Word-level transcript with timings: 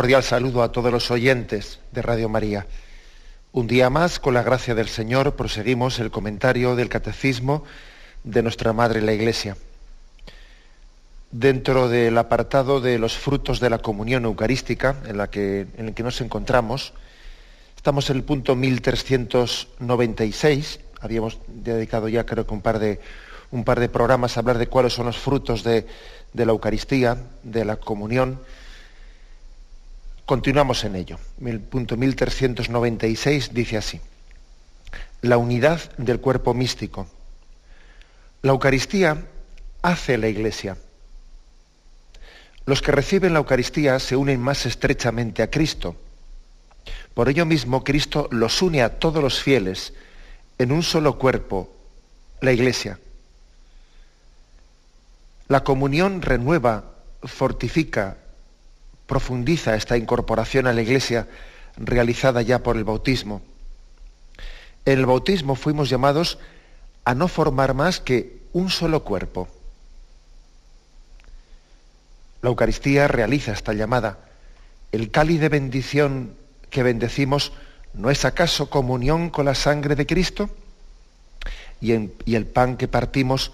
Cordial 0.00 0.22
saludo 0.22 0.62
a 0.62 0.72
todos 0.72 0.90
los 0.90 1.10
oyentes 1.10 1.78
de 1.92 2.00
Radio 2.00 2.30
María. 2.30 2.66
Un 3.52 3.66
día 3.66 3.90
más, 3.90 4.18
con 4.18 4.32
la 4.32 4.42
gracia 4.42 4.74
del 4.74 4.88
Señor, 4.88 5.36
proseguimos 5.36 5.98
el 5.98 6.10
comentario 6.10 6.74
del 6.74 6.88
Catecismo 6.88 7.64
de 8.24 8.42
nuestra 8.42 8.72
Madre 8.72 9.02
la 9.02 9.12
Iglesia. 9.12 9.58
Dentro 11.30 11.90
del 11.90 12.16
apartado 12.16 12.80
de 12.80 12.98
los 12.98 13.18
frutos 13.18 13.60
de 13.60 13.68
la 13.68 13.76
comunión 13.76 14.24
eucarística 14.24 14.96
en, 15.04 15.18
la 15.18 15.28
que, 15.28 15.66
en 15.76 15.88
el 15.88 15.94
que 15.94 16.02
nos 16.02 16.22
encontramos, 16.22 16.94
estamos 17.76 18.08
en 18.08 18.16
el 18.16 18.22
punto 18.22 18.56
1396. 18.56 20.80
Habíamos 21.02 21.40
dedicado 21.46 22.08
ya 22.08 22.24
creo 22.24 22.46
que 22.46 22.54
un 22.54 22.62
par 22.62 22.78
de, 22.78 23.00
un 23.50 23.64
par 23.64 23.78
de 23.78 23.90
programas 23.90 24.38
a 24.38 24.40
hablar 24.40 24.56
de 24.56 24.66
cuáles 24.66 24.94
son 24.94 25.04
los 25.04 25.18
frutos 25.18 25.62
de, 25.62 25.86
de 26.32 26.46
la 26.46 26.52
Eucaristía, 26.52 27.18
de 27.42 27.66
la 27.66 27.76
comunión 27.76 28.38
Continuamos 30.30 30.84
en 30.84 30.94
ello. 30.94 31.18
El 31.44 31.58
punto 31.58 31.96
1396 31.96 33.52
dice 33.52 33.76
así. 33.76 34.00
La 35.22 35.38
unidad 35.38 35.80
del 35.96 36.20
cuerpo 36.20 36.54
místico. 36.54 37.08
La 38.42 38.52
Eucaristía 38.52 39.24
hace 39.82 40.18
la 40.18 40.28
Iglesia. 40.28 40.76
Los 42.64 42.80
que 42.80 42.92
reciben 42.92 43.32
la 43.32 43.40
Eucaristía 43.40 43.98
se 43.98 44.14
unen 44.14 44.40
más 44.40 44.66
estrechamente 44.66 45.42
a 45.42 45.50
Cristo. 45.50 45.96
Por 47.12 47.28
ello 47.28 47.44
mismo, 47.44 47.82
Cristo 47.82 48.28
los 48.30 48.62
une 48.62 48.84
a 48.84 49.00
todos 49.00 49.20
los 49.20 49.42
fieles 49.42 49.94
en 50.58 50.70
un 50.70 50.84
solo 50.84 51.18
cuerpo, 51.18 51.74
la 52.40 52.52
Iglesia. 52.52 53.00
La 55.48 55.64
comunión 55.64 56.22
renueva, 56.22 56.84
fortifica, 57.24 58.19
profundiza 59.10 59.74
esta 59.74 59.96
incorporación 59.96 60.68
a 60.68 60.72
la 60.72 60.82
Iglesia 60.82 61.26
realizada 61.76 62.42
ya 62.42 62.60
por 62.60 62.76
el 62.76 62.84
bautismo. 62.84 63.42
En 64.84 65.00
el 65.00 65.04
bautismo 65.04 65.56
fuimos 65.56 65.90
llamados 65.90 66.38
a 67.04 67.16
no 67.16 67.26
formar 67.26 67.74
más 67.74 67.98
que 67.98 68.38
un 68.52 68.70
solo 68.70 69.02
cuerpo. 69.02 69.48
La 72.40 72.50
Eucaristía 72.50 73.08
realiza 73.08 73.50
esta 73.50 73.72
llamada. 73.72 74.20
¿El 74.92 75.10
cáliz 75.10 75.40
de 75.40 75.48
bendición 75.48 76.36
que 76.70 76.84
bendecimos 76.84 77.50
no 77.92 78.10
es 78.10 78.24
acaso 78.24 78.70
comunión 78.70 79.28
con 79.28 79.46
la 79.46 79.56
sangre 79.56 79.96
de 79.96 80.06
Cristo? 80.06 80.50
¿Y, 81.80 81.94
y 82.26 82.36
el 82.36 82.46
pan 82.46 82.76
que 82.76 82.86
partimos 82.86 83.50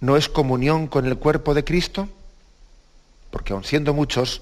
no 0.00 0.16
es 0.16 0.30
comunión 0.30 0.86
con 0.86 1.04
el 1.04 1.18
cuerpo 1.18 1.52
de 1.52 1.64
Cristo? 1.64 2.08
Porque 3.30 3.52
aun 3.52 3.62
siendo 3.62 3.92
muchos, 3.92 4.40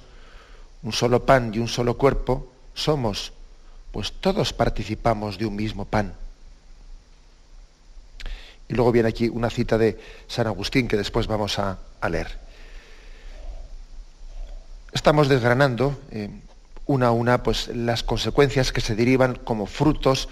un 0.85 0.93
solo 0.93 1.25
pan 1.25 1.51
y 1.55 1.59
un 1.59 1.69
solo 1.69 1.97
cuerpo, 1.97 2.47
somos, 2.75 3.33
pues 3.91 4.13
todos 4.13 4.53
participamos 4.53 5.39
de 5.39 5.47
un 5.47 5.57
mismo 5.57 5.87
pan. 5.87 6.15
Y 8.69 8.75
luego 8.75 8.93
viene 8.93 9.09
aquí 9.09 9.29
una 9.29 9.51
cita 9.51 9.79
de 9.79 9.99
San 10.29 10.47
Agustín 10.47 10.87
que 10.87 10.97
después 10.97 11.27
vamos 11.27 11.59
a, 11.59 11.79
leer. 12.09 12.39
Estamos 14.93 15.29
desgranando 15.29 15.99
eh, 16.11 16.29
una 16.87 17.09
a 17.09 17.13
una 17.13 17.43
pues, 17.43 17.69
las 17.69 18.03
consecuencias 18.03 18.73
que 18.73 18.83
se 18.83 18.95
derivan 18.95 19.37
como 19.37 19.67
frutos 19.67 20.29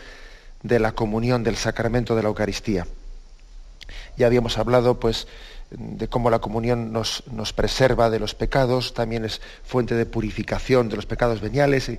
de 0.62 0.78
la 0.78 0.92
comunión 0.92 1.42
del 1.42 1.56
sacramento 1.56 2.14
de 2.14 2.22
la 2.22 2.28
Eucaristía. 2.28 2.86
Ya 4.18 4.26
habíamos 4.26 4.58
hablado 4.58 5.00
pues, 5.00 5.26
de 5.78 6.08
cómo 6.08 6.30
la 6.30 6.40
comunión 6.40 6.92
nos, 6.92 7.24
nos, 7.32 7.52
preserva 7.52 8.10
de 8.10 8.18
los 8.18 8.34
pecados, 8.34 8.94
también 8.94 9.24
es 9.24 9.40
fuente 9.64 9.94
de 9.94 10.06
purificación 10.06 10.88
de 10.88 10.96
los 10.96 11.06
pecados 11.06 11.40
veniales. 11.40 11.90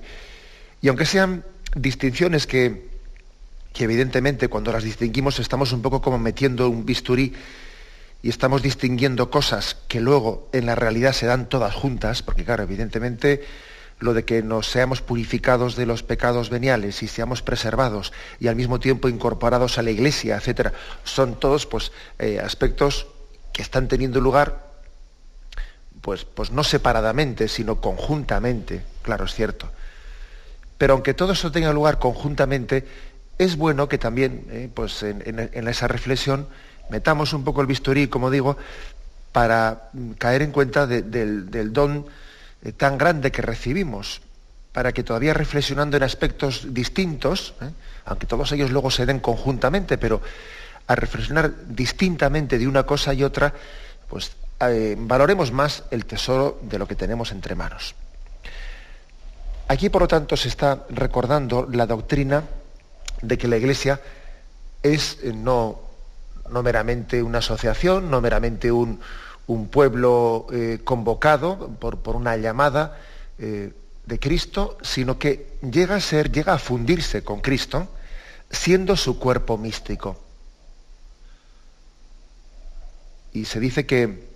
Y, 0.80 0.88
aunque 0.88 1.06
sean 1.06 1.44
distinciones 1.74 2.46
que, 2.46 2.88
que, 3.72 3.84
evidentemente 3.84 4.48
cuando 4.48 4.72
las 4.72 4.84
distinguimos 4.84 5.38
estamos 5.38 5.72
un 5.72 5.82
poco 5.82 6.00
como 6.00 6.18
metiendo 6.18 6.68
un 6.68 6.84
bisturí 6.84 7.32
y 8.22 8.28
estamos 8.28 8.62
distinguiendo 8.62 9.30
cosas 9.30 9.76
que 9.88 10.00
luego 10.00 10.48
en 10.52 10.66
la 10.66 10.74
realidad 10.74 11.12
se 11.12 11.26
dan 11.26 11.48
todas 11.48 11.74
juntas, 11.74 12.22
porque 12.22 12.44
claro, 12.44 12.62
evidentemente 12.62 13.42
lo 13.98 14.14
de 14.14 14.24
que 14.24 14.42
nos 14.42 14.66
seamos 14.66 15.00
purificados 15.00 15.76
de 15.76 15.86
los 15.86 16.02
pecados 16.02 16.50
veniales 16.50 17.02
y 17.02 17.08
seamos 17.08 17.42
preservados 17.42 18.12
y 18.40 18.48
al 18.48 18.56
mismo 18.56 18.80
tiempo 18.80 19.08
incorporados 19.08 19.78
a 19.78 19.82
la 19.82 19.90
iglesia, 19.90 20.36
etcétera, 20.36 20.72
son 21.04 21.38
todos 21.38 21.66
pues, 21.66 21.92
eh, 22.18 22.40
aspectos 22.40 23.06
que 23.54 23.62
están 23.62 23.86
teniendo 23.86 24.20
lugar, 24.20 24.58
pues, 26.00 26.24
pues 26.24 26.50
no 26.50 26.64
separadamente, 26.64 27.46
sino 27.46 27.80
conjuntamente, 27.80 28.84
claro, 29.00 29.24
es 29.24 29.32
cierto. 29.32 29.70
Pero 30.76 30.94
aunque 30.94 31.14
todo 31.14 31.32
eso 31.32 31.52
tenga 31.52 31.72
lugar 31.72 32.00
conjuntamente, 32.00 32.84
es 33.38 33.56
bueno 33.56 33.88
que 33.88 33.96
también, 33.96 34.44
eh, 34.50 34.68
pues 34.74 35.04
en, 35.04 35.68
esa 35.68 35.86
reflexión, 35.86 36.48
metamos 36.90 37.32
un 37.32 37.44
poco 37.44 37.60
el 37.60 37.68
bisturí, 37.68 38.08
como 38.08 38.28
digo, 38.28 38.58
para 39.30 39.90
caer 40.18 40.42
en 40.42 40.50
cuenta 40.50 40.88
del, 40.88 41.72
don 41.72 42.06
eh, 42.64 42.72
tan 42.72 42.98
grande 42.98 43.30
que 43.30 43.40
recibimos, 43.40 44.20
para 44.72 44.92
que 44.92 45.04
todavía 45.04 45.32
reflexionando 45.32 45.96
en 45.96 46.02
aspectos 46.02 46.74
distintos, 46.74 47.54
eh, 47.60 47.70
aunque 48.04 48.26
todos 48.26 48.50
ellos 48.50 48.72
luego 48.72 48.90
se 48.90 49.06
den 49.06 49.20
conjuntamente, 49.20 49.96
pero 49.96 50.20
a 50.86 50.94
reflexionar 50.94 51.52
distintamente 51.68 52.58
de 52.58 52.68
una 52.68 52.84
cosa 52.84 53.14
y 53.14 53.24
otra, 53.24 53.54
pues 54.08 54.32
eh, 54.60 54.96
valoremos 54.98 55.52
más 55.52 55.84
el 55.90 56.06
tesoro 56.06 56.58
de 56.62 56.78
lo 56.78 56.86
que 56.86 56.94
tenemos 56.94 57.32
entre 57.32 57.54
manos. 57.54 57.94
Aquí, 59.68 59.88
por 59.88 60.02
lo 60.02 60.08
tanto, 60.08 60.36
se 60.36 60.48
está 60.48 60.84
recordando 60.90 61.66
la 61.70 61.86
doctrina 61.86 62.44
de 63.22 63.38
que 63.38 63.48
la 63.48 63.56
Iglesia 63.56 64.00
es 64.82 65.18
eh, 65.22 65.32
no, 65.32 65.80
no 66.50 66.62
meramente 66.62 67.22
una 67.22 67.38
asociación, 67.38 68.10
no 68.10 68.20
meramente 68.20 68.70
un, 68.70 69.00
pueblo 69.70 70.46
eh, 70.52 70.80
convocado 70.84 71.68
por, 71.78 71.98
por, 71.98 72.16
una 72.16 72.36
llamada 72.36 72.98
de 73.36 74.20
Cristo, 74.20 74.78
sino 74.80 75.18
que 75.18 75.58
llega 75.60 75.96
a 75.96 76.00
ser, 76.00 76.30
llega 76.30 76.54
a 76.54 76.58
fundirse 76.58 77.24
con 77.24 77.40
Cristo, 77.40 77.88
siendo 78.50 78.96
su 78.96 79.18
cuerpo 79.18 79.58
místico. 79.58 80.23
Y 83.34 83.44
se 83.44 83.60
dice 83.60 83.84
que, 83.84 84.32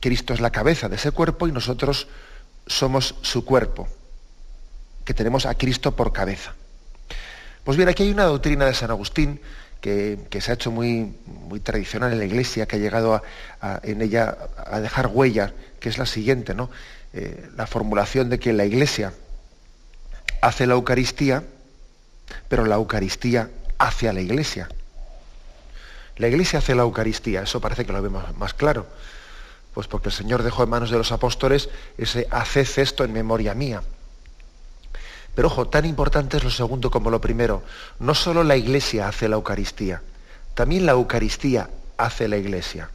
Cristo 0.00 0.32
es 0.32 0.40
la 0.40 0.50
cabeza 0.50 0.88
de 0.88 0.96
ese 0.96 1.10
cuerpo 1.10 1.46
y 1.46 1.52
nosotros 1.52 2.08
somos 2.66 3.14
su 3.20 3.44
cuerpo, 3.44 3.86
que 5.04 5.12
tenemos 5.12 5.44
a 5.44 5.54
Cristo 5.54 5.94
por 5.94 6.12
cabeza. 6.12 6.54
Pues 7.62 7.76
bien, 7.76 7.88
aquí 7.88 8.04
hay 8.04 8.10
una 8.10 8.24
doctrina 8.24 8.64
de 8.64 8.74
San 8.74 8.90
Agustín 8.90 9.40
que, 9.80 10.18
se 10.40 10.50
ha 10.50 10.54
hecho 10.54 10.70
muy, 10.70 11.14
muy, 11.26 11.60
tradicional 11.60 12.12
en 12.12 12.18
la 12.18 12.24
Iglesia, 12.24 12.66
que 12.66 12.76
ha 12.76 12.78
llegado 12.78 13.22
en 13.82 14.00
ella 14.00 14.36
a 14.56 14.80
dejar 14.80 15.08
huella, 15.08 15.52
que 15.78 15.88
es 15.88 15.98
la 15.98 16.06
siguiente, 16.06 16.54
¿no? 16.54 16.70
Eh, 17.12 17.48
la 17.56 17.66
formulación 17.66 18.30
de 18.30 18.38
que 18.38 18.52
la 18.52 18.64
Iglesia 18.64 19.12
hace 20.40 20.66
la 20.66 20.74
Eucaristía, 20.74 21.44
pero 22.48 22.64
la 22.64 22.76
Eucaristía 22.76 23.50
hace 23.78 24.08
a 24.08 24.12
la 24.12 24.20
Iglesia. 24.20 24.68
La 26.16 26.28
Iglesia 26.28 26.58
hace 26.58 26.74
la 26.74 26.82
Eucaristía, 26.82 27.42
eso 27.42 27.60
parece 27.60 27.84
que 27.84 27.92
lo 27.92 28.02
vemos 28.02 28.24
más 28.36 28.54
claro. 28.54 28.86
Pues 29.74 29.86
porque 29.86 30.10
el 30.10 30.14
Señor 30.14 30.42
dejó 30.42 30.64
en 30.64 30.70
manos 30.70 30.90
de 30.90 30.98
los 30.98 31.12
apóstoles 31.12 31.70
ese 31.96 32.26
haced 32.30 32.68
esto 32.76 33.04
en 33.04 33.12
memoria 33.12 33.54
mía. 33.54 33.82
Pero 35.34 35.48
ojo, 35.48 35.68
tan 35.68 35.86
importante 35.86 36.36
es 36.36 36.44
lo 36.44 36.50
segundo 36.50 36.90
como 36.90 37.10
lo 37.10 37.20
primero. 37.20 37.62
No 37.98 38.14
solo 38.14 38.44
la 38.44 38.56
Iglesia 38.56 39.08
hace 39.08 39.28
la 39.28 39.36
Eucaristía, 39.36 40.02
también 40.54 40.84
la 40.84 40.92
Eucaristía 40.92 41.70
hace 41.96 42.28
la 42.28 42.36
Iglesia. 42.36 42.90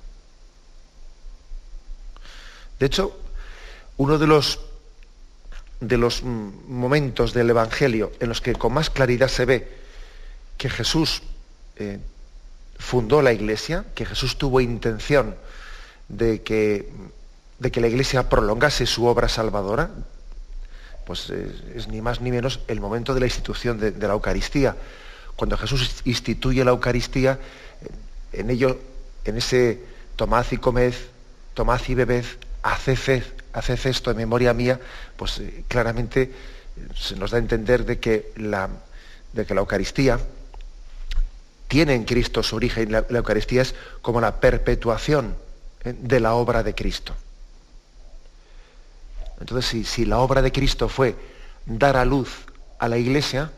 De 2.80 2.86
hecho, 2.86 3.19
uno 3.98 4.19
de 4.19 4.28
los, 4.28 4.60
de 5.80 5.98
los 5.98 6.22
mm, 6.22 6.50
momentos 6.68 7.34
del 7.34 7.50
Evangelio 7.50 8.12
en 8.19 8.30
los 8.30 8.42
que 8.42 8.54
con 8.54 8.74
más 8.74 8.92
claridad 8.92 9.30
se 9.30 9.46
ve 9.46 9.78
que 10.58 10.69
Jesús 10.69 11.24
eh, 11.78 12.00
fundó 12.78 13.22
la 13.22 13.34
Iglesia, 13.34 13.86
que 13.96 14.06
Jesús 14.06 14.38
tuvo 14.38 14.62
intención 14.62 15.36
de 16.08 16.42
que, 16.42 16.90
de 17.60 17.72
que 17.72 17.82
la 17.82 17.88
Iglesia 17.88 18.30
prolongase 18.30 18.86
su 18.86 19.06
obra 19.06 19.30
salvadora, 19.30 19.90
pues 21.06 21.30
es, 21.30 21.88
ni 21.88 22.02
más 22.02 22.22
ni 22.22 22.32
menos 22.32 22.60
el 22.68 22.82
momento 22.82 23.14
de 23.14 23.22
la 23.22 23.26
institución 23.26 23.80
de, 23.80 23.92
la 23.92 24.14
Eucaristía. 24.14 24.76
Cuando 25.36 25.58
Jesús 25.58 26.02
instituye 26.06 26.64
la 26.66 26.72
Eucaristía, 26.72 27.40
en 28.34 28.50
ello, 28.50 28.80
en 29.24 29.38
ese 29.38 29.82
tomad 30.16 30.46
y 30.52 30.58
comed, 30.58 30.94
tomad 31.54 31.82
y 31.88 31.94
bebed, 31.94 32.26
haced, 32.62 33.22
esto 33.86 34.12
en 34.12 34.18
memoria 34.18 34.54
mía, 34.54 34.80
pues 35.16 35.40
eh, 35.40 35.64
claramente 35.68 36.32
se 36.96 37.16
nos 37.16 37.32
da 37.32 37.38
a 37.38 37.40
entender 37.40 37.86
de 37.86 38.00
que 38.00 38.32
la, 38.36 38.70
de 39.34 39.46
que 39.46 39.54
la 39.54 39.62
Eucaristía 39.62 40.20
tiene 41.68 41.94
en 41.96 42.06
Cristo 42.06 42.44
su 42.44 42.56
origen, 42.56 42.92
la, 42.92 43.06
Eucaristía 43.10 43.62
es 43.62 43.75
como 44.02 44.22
la 44.22 44.40
perpetuación 44.40 45.36
eh, 45.84 45.94
de 45.98 46.19
la 46.19 46.34
obra 46.34 46.64
de 46.64 46.74
Cristo. 46.74 47.14
Entonces, 49.40 49.88
si, 49.88 50.06
la 50.06 50.19
obra 50.19 50.42
de 50.42 50.52
Cristo 50.52 50.90
fue 50.90 51.16
dar 51.66 51.98
a 51.98 52.06
luz 52.06 52.30
a 52.80 52.88
la 52.88 52.98
iglesia, 52.98 53.52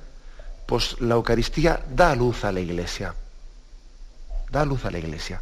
pues 0.66 1.00
la 1.00 1.16
Eucaristía 1.16 1.82
da 1.90 2.16
luz 2.16 2.44
a 2.44 2.52
la 2.52 2.60
iglesia. 2.60 3.16
Da 4.52 4.66
luz 4.66 4.86
a 4.86 4.92
la 4.92 5.00
iglesia. 5.00 5.42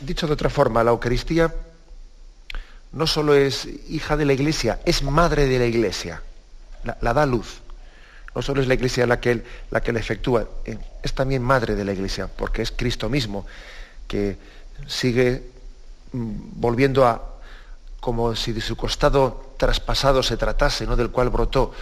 Dicho 0.00 0.26
de 0.26 0.32
otra 0.32 0.50
forma, 0.50 0.84
la 0.84 0.92
Eucaristía 0.92 1.52
no 2.92 3.06
solo 3.06 3.34
es 3.34 3.66
hija 3.88 4.16
de 4.16 4.24
la 4.24 4.32
iglesia, 4.32 4.80
es 4.84 5.02
madre 5.02 5.46
de 5.46 5.58
la 5.58 5.66
iglesia. 5.66 6.22
La, 7.00 7.12
da 7.12 7.26
luz. 7.26 7.60
No 8.38 8.42
solo 8.42 8.62
es 8.62 8.68
la 8.68 8.74
iglesia 8.74 9.04
la 9.04 9.18
que, 9.18 9.42
la 9.72 9.80
que 9.80 9.92
la 9.92 9.98
efectúa, 9.98 10.46
eh, 10.64 10.78
es 11.02 11.12
también 11.12 11.42
madre 11.42 11.74
de 11.74 11.84
la 11.84 11.92
iglesia, 11.92 12.28
porque 12.28 12.62
es 12.62 12.70
Cristo 12.70 13.08
mismo 13.08 13.44
que 14.06 14.36
sigue 14.86 15.42
mm, 16.12 16.60
volviendo 16.60 17.04
a, 17.04 17.20
como 17.98 18.36
si 18.36 18.52
de 18.52 18.60
su 18.60 18.76
costado 18.76 19.54
traspasado 19.56 20.22
se 20.22 20.36
tratase, 20.36 20.86
¿no? 20.86 20.94
del 20.94 21.10
cual 21.10 21.30
brotó, 21.30 21.72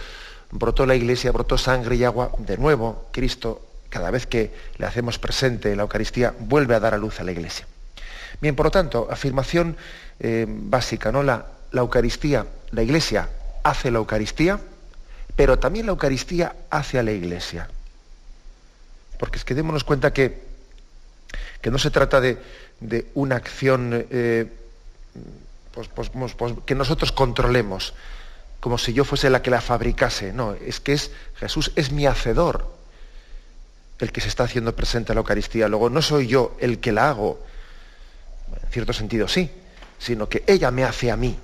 brotó 0.49 0.87
la 0.87 0.95
iglesia, 0.95 1.31
brotó 1.31 1.59
sangre 1.59 1.95
y 1.95 2.03
agua, 2.03 2.31
de 2.39 2.57
nuevo 2.57 3.05
Cristo, 3.11 3.61
cada 3.89 4.09
vez 4.09 4.25
que 4.25 4.51
le 4.79 4.87
hacemos 4.87 5.19
presente 5.19 5.75
la 5.75 5.83
Eucaristía, 5.83 6.33
vuelve 6.39 6.73
a 6.73 6.79
dar 6.79 6.95
a 6.95 6.97
luz 6.97 7.19
a 7.19 7.23
la 7.23 7.33
iglesia. 7.33 7.67
Bien, 8.41 8.55
por 8.55 8.65
lo 8.65 8.71
tanto, 8.71 9.07
afirmación 9.11 9.77
eh, 10.19 10.47
básica, 10.49 11.11
¿no? 11.11 11.21
La, 11.21 11.45
la 11.71 11.81
Eucaristía, 11.81 12.47
la 12.71 12.81
iglesia 12.81 13.29
hace 13.61 13.91
la 13.91 13.99
Eucaristía, 13.99 14.59
pero 15.37 15.59
también 15.59 15.85
la 15.85 15.91
Eucaristía 15.91 16.55
hace 16.71 16.97
a 16.97 17.03
la 17.03 17.11
iglesia. 17.11 17.69
Porque 19.19 19.37
es 19.37 19.45
que 19.45 19.53
démonos 19.53 19.83
cuenta 19.83 20.11
que, 20.11 20.41
que 21.61 21.69
no 21.69 21.77
se 21.77 21.91
trata 21.91 22.19
de, 22.19 22.39
una 23.13 23.35
acción 23.35 24.07
eh, 24.09 24.51
pues, 25.73 25.87
pues, 25.89 26.09
pues, 26.33 26.53
que 26.65 26.73
nosotros 26.73 27.11
controlemos, 27.11 27.93
como 28.59 28.79
si 28.79 28.93
yo 28.93 29.05
fuese 29.05 29.29
la 29.29 29.43
que 29.43 29.51
la 29.51 29.61
fabricase. 29.61 30.33
No, 30.33 30.55
es 30.55 30.79
que 30.79 30.93
es 30.93 31.11
Jesús 31.35 31.71
es 31.75 31.91
mi 31.91 32.07
hacedor 32.07 32.75
el 33.99 34.11
que 34.11 34.21
se 34.21 34.29
está 34.29 34.43
haciendo 34.43 34.75
presente 34.75 35.11
a 35.11 35.15
la 35.15 35.19
Eucaristía. 35.19 35.67
Luego 35.67 35.91
no 35.91 36.01
soy 36.01 36.25
yo 36.25 36.57
el 36.59 36.79
que 36.79 36.91
la 36.91 37.09
hago, 37.09 37.39
en 38.63 38.71
cierto 38.71 38.91
sentido 38.91 39.27
sí, 39.27 39.51
sino 39.99 40.27
que 40.27 40.43
ella 40.47 40.71
me 40.71 40.83
hace 40.83 41.11
a 41.11 41.15
mí. 41.15 41.37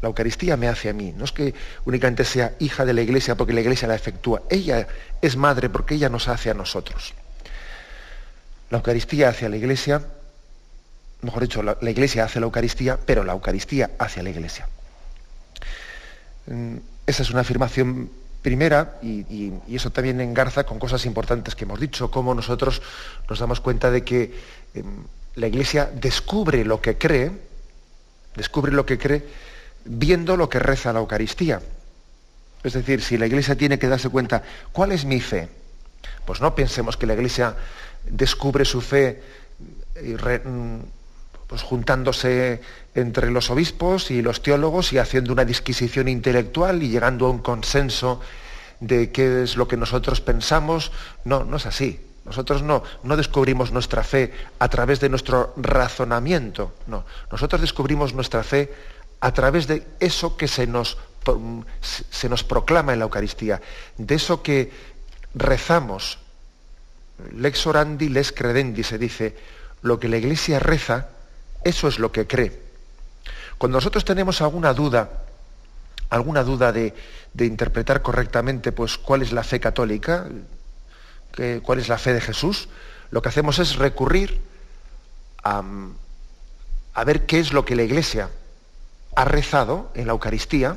La 0.00 0.08
Eucaristía 0.08 0.56
me 0.56 0.68
hace 0.68 0.88
a 0.88 0.92
mí. 0.92 1.12
No 1.16 1.24
es 1.24 1.32
que 1.32 1.54
únicamente 1.84 2.24
sea 2.24 2.54
hija 2.58 2.84
de 2.84 2.94
la 2.94 3.02
Iglesia 3.02 3.34
porque 3.34 3.52
la 3.52 3.60
Iglesia 3.60 3.88
la 3.88 3.94
efectúa. 3.94 4.42
Ella 4.48 4.86
es 5.20 5.36
madre 5.36 5.68
porque 5.68 5.94
ella 5.94 6.08
nos 6.08 6.28
hace 6.28 6.50
a 6.50 6.54
nosotros. 6.54 7.14
La 8.70 8.78
Eucaristía 8.78 9.28
hace 9.28 9.46
a 9.46 9.48
la 9.48 9.56
Iglesia 9.56 10.02
mejor 11.22 11.42
dicho, 11.42 11.62
la, 11.62 11.76
Iglesia 11.82 12.24
hace 12.24 12.40
la 12.40 12.46
Eucaristía, 12.46 12.98
pero 13.04 13.24
la 13.24 13.32
Eucaristía 13.32 13.90
hace 13.98 14.20
a 14.20 14.22
la 14.22 14.30
Iglesia. 14.30 14.68
Mm, 16.46 16.76
esa 17.06 17.22
es 17.22 17.30
una 17.30 17.40
afirmación 17.40 18.10
primera 18.42 18.98
y, 19.02 19.52
eso 19.68 19.90
también 19.90 20.20
engarza 20.20 20.64
con 20.64 20.78
cosas 20.78 21.04
importantes 21.04 21.54
que 21.54 21.64
hemos 21.64 21.78
dicho, 21.78 22.10
cómo 22.10 22.34
nosotros 22.34 22.80
nos 23.28 23.38
damos 23.38 23.60
cuenta 23.60 23.90
de 23.90 24.02
que 24.02 24.34
em, 24.74 25.04
la 25.34 25.46
Iglesia 25.46 25.90
descubre 25.92 26.64
lo 26.64 26.80
que 26.80 26.96
cree, 26.96 27.30
descubre 28.34 28.72
lo 28.72 28.86
que 28.86 28.98
cree 28.98 29.49
viendo 29.84 30.36
lo 30.36 30.48
que 30.48 30.58
reza 30.58 30.92
la 30.92 31.00
Eucaristía. 31.00 31.60
Es 32.62 32.74
decir, 32.74 33.02
si 33.02 33.16
la 33.16 33.26
Iglesia 33.26 33.56
tiene 33.56 33.78
que 33.78 33.88
darse 33.88 34.08
cuenta, 34.08 34.42
¿cuál 34.72 34.92
es 34.92 35.04
mi 35.04 35.20
fe? 35.20 35.48
Pues 36.26 36.40
no 36.40 36.54
pensemos 36.54 36.96
que 36.96 37.06
la 37.06 37.14
Iglesia 37.14 37.56
descubre 38.04 38.64
su 38.64 38.80
fe 38.80 39.22
y 40.02 40.14
mm, 40.14 40.80
pues 41.46 41.62
juntándose 41.62 42.60
entre 42.94 43.30
los 43.30 43.50
obispos 43.50 44.10
y 44.10 44.22
los 44.22 44.42
teólogos 44.42 44.92
y 44.92 44.98
haciendo 44.98 45.32
una 45.32 45.44
disquisición 45.44 46.08
intelectual 46.08 46.82
y 46.82 46.88
llegando 46.88 47.26
a 47.26 47.30
un 47.30 47.38
consenso 47.38 48.20
de 48.80 49.10
qué 49.10 49.42
es 49.42 49.56
lo 49.56 49.66
que 49.66 49.76
nosotros 49.76 50.20
pensamos. 50.20 50.92
No, 51.24 51.44
no 51.44 51.56
es 51.56 51.66
así. 51.66 52.00
Nosotros 52.24 52.62
no, 52.62 52.82
no 53.02 53.16
descubrimos 53.16 53.72
nuestra 53.72 54.04
fe 54.04 54.32
a 54.58 54.68
través 54.68 55.00
de 55.00 55.08
nuestro 55.08 55.54
razonamiento. 55.56 56.74
No, 56.86 57.04
nosotros 57.32 57.60
descubrimos 57.60 58.14
nuestra 58.14 58.42
fe 58.42 58.72
a 59.20 59.32
través 59.32 59.66
de 59.66 59.86
eso 60.00 60.36
que 60.36 60.48
se 60.48 60.66
nos, 60.66 60.96
se 62.10 62.28
nos 62.28 62.42
proclama 62.42 62.92
en 62.92 62.98
la 62.98 63.04
Eucaristía, 63.04 63.60
de 63.96 64.14
eso 64.14 64.42
que 64.42 64.72
rezamos. 65.34 66.18
Lex 67.36 67.66
orandi, 67.66 68.08
lex 68.08 68.32
credendi, 68.32 68.82
se 68.82 68.96
dice, 68.96 69.36
lo 69.82 70.00
que 70.00 70.08
la 70.08 70.16
Iglesia 70.16 70.58
reza, 70.58 71.08
eso 71.64 71.86
es 71.86 71.98
lo 71.98 72.10
que 72.12 72.26
cree. 72.26 72.62
Cuando 73.58 73.76
nosotros 73.76 74.06
tenemos 74.06 74.40
alguna 74.40 74.72
duda, 74.72 75.10
alguna 76.08 76.42
duda 76.42 76.72
de, 76.72 76.94
interpretar 77.38 78.00
correctamente 78.00 78.72
pues, 78.72 78.96
cuál 78.96 79.20
es 79.20 79.32
la 79.32 79.44
fe 79.44 79.60
católica, 79.60 80.26
cuál 81.62 81.78
es 81.78 81.88
la 81.88 81.98
fe 81.98 82.14
de 82.14 82.22
Jesús, 82.22 82.70
lo 83.10 83.20
que 83.20 83.28
hacemos 83.28 83.58
es 83.58 83.76
recurrir 83.76 84.40
a, 85.44 85.62
a 86.94 87.04
ver 87.04 87.26
qué 87.26 87.38
es 87.38 87.52
lo 87.52 87.66
que 87.66 87.76
la 87.76 87.82
Iglesia 87.82 88.30
ha 89.14 89.24
rezado 89.24 89.90
en 89.94 90.06
la 90.06 90.12
Eucaristía, 90.12 90.76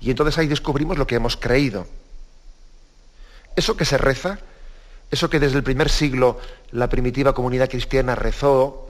y 0.00 0.10
entonces 0.10 0.38
ahí 0.38 0.46
descubrimos 0.46 0.98
lo 0.98 1.06
que 1.06 1.14
hemos 1.14 1.36
creído. 1.36 1.86
Eso 3.56 3.76
que 3.76 3.84
se 3.84 3.98
reza, 3.98 4.38
eso 5.10 5.30
que 5.30 5.40
desde 5.40 5.56
el 5.56 5.62
primer 5.62 5.88
siglo 5.88 6.38
la 6.72 6.88
primitiva 6.88 7.34
comunidad 7.34 7.70
cristiana 7.70 8.14
rezó, 8.14 8.86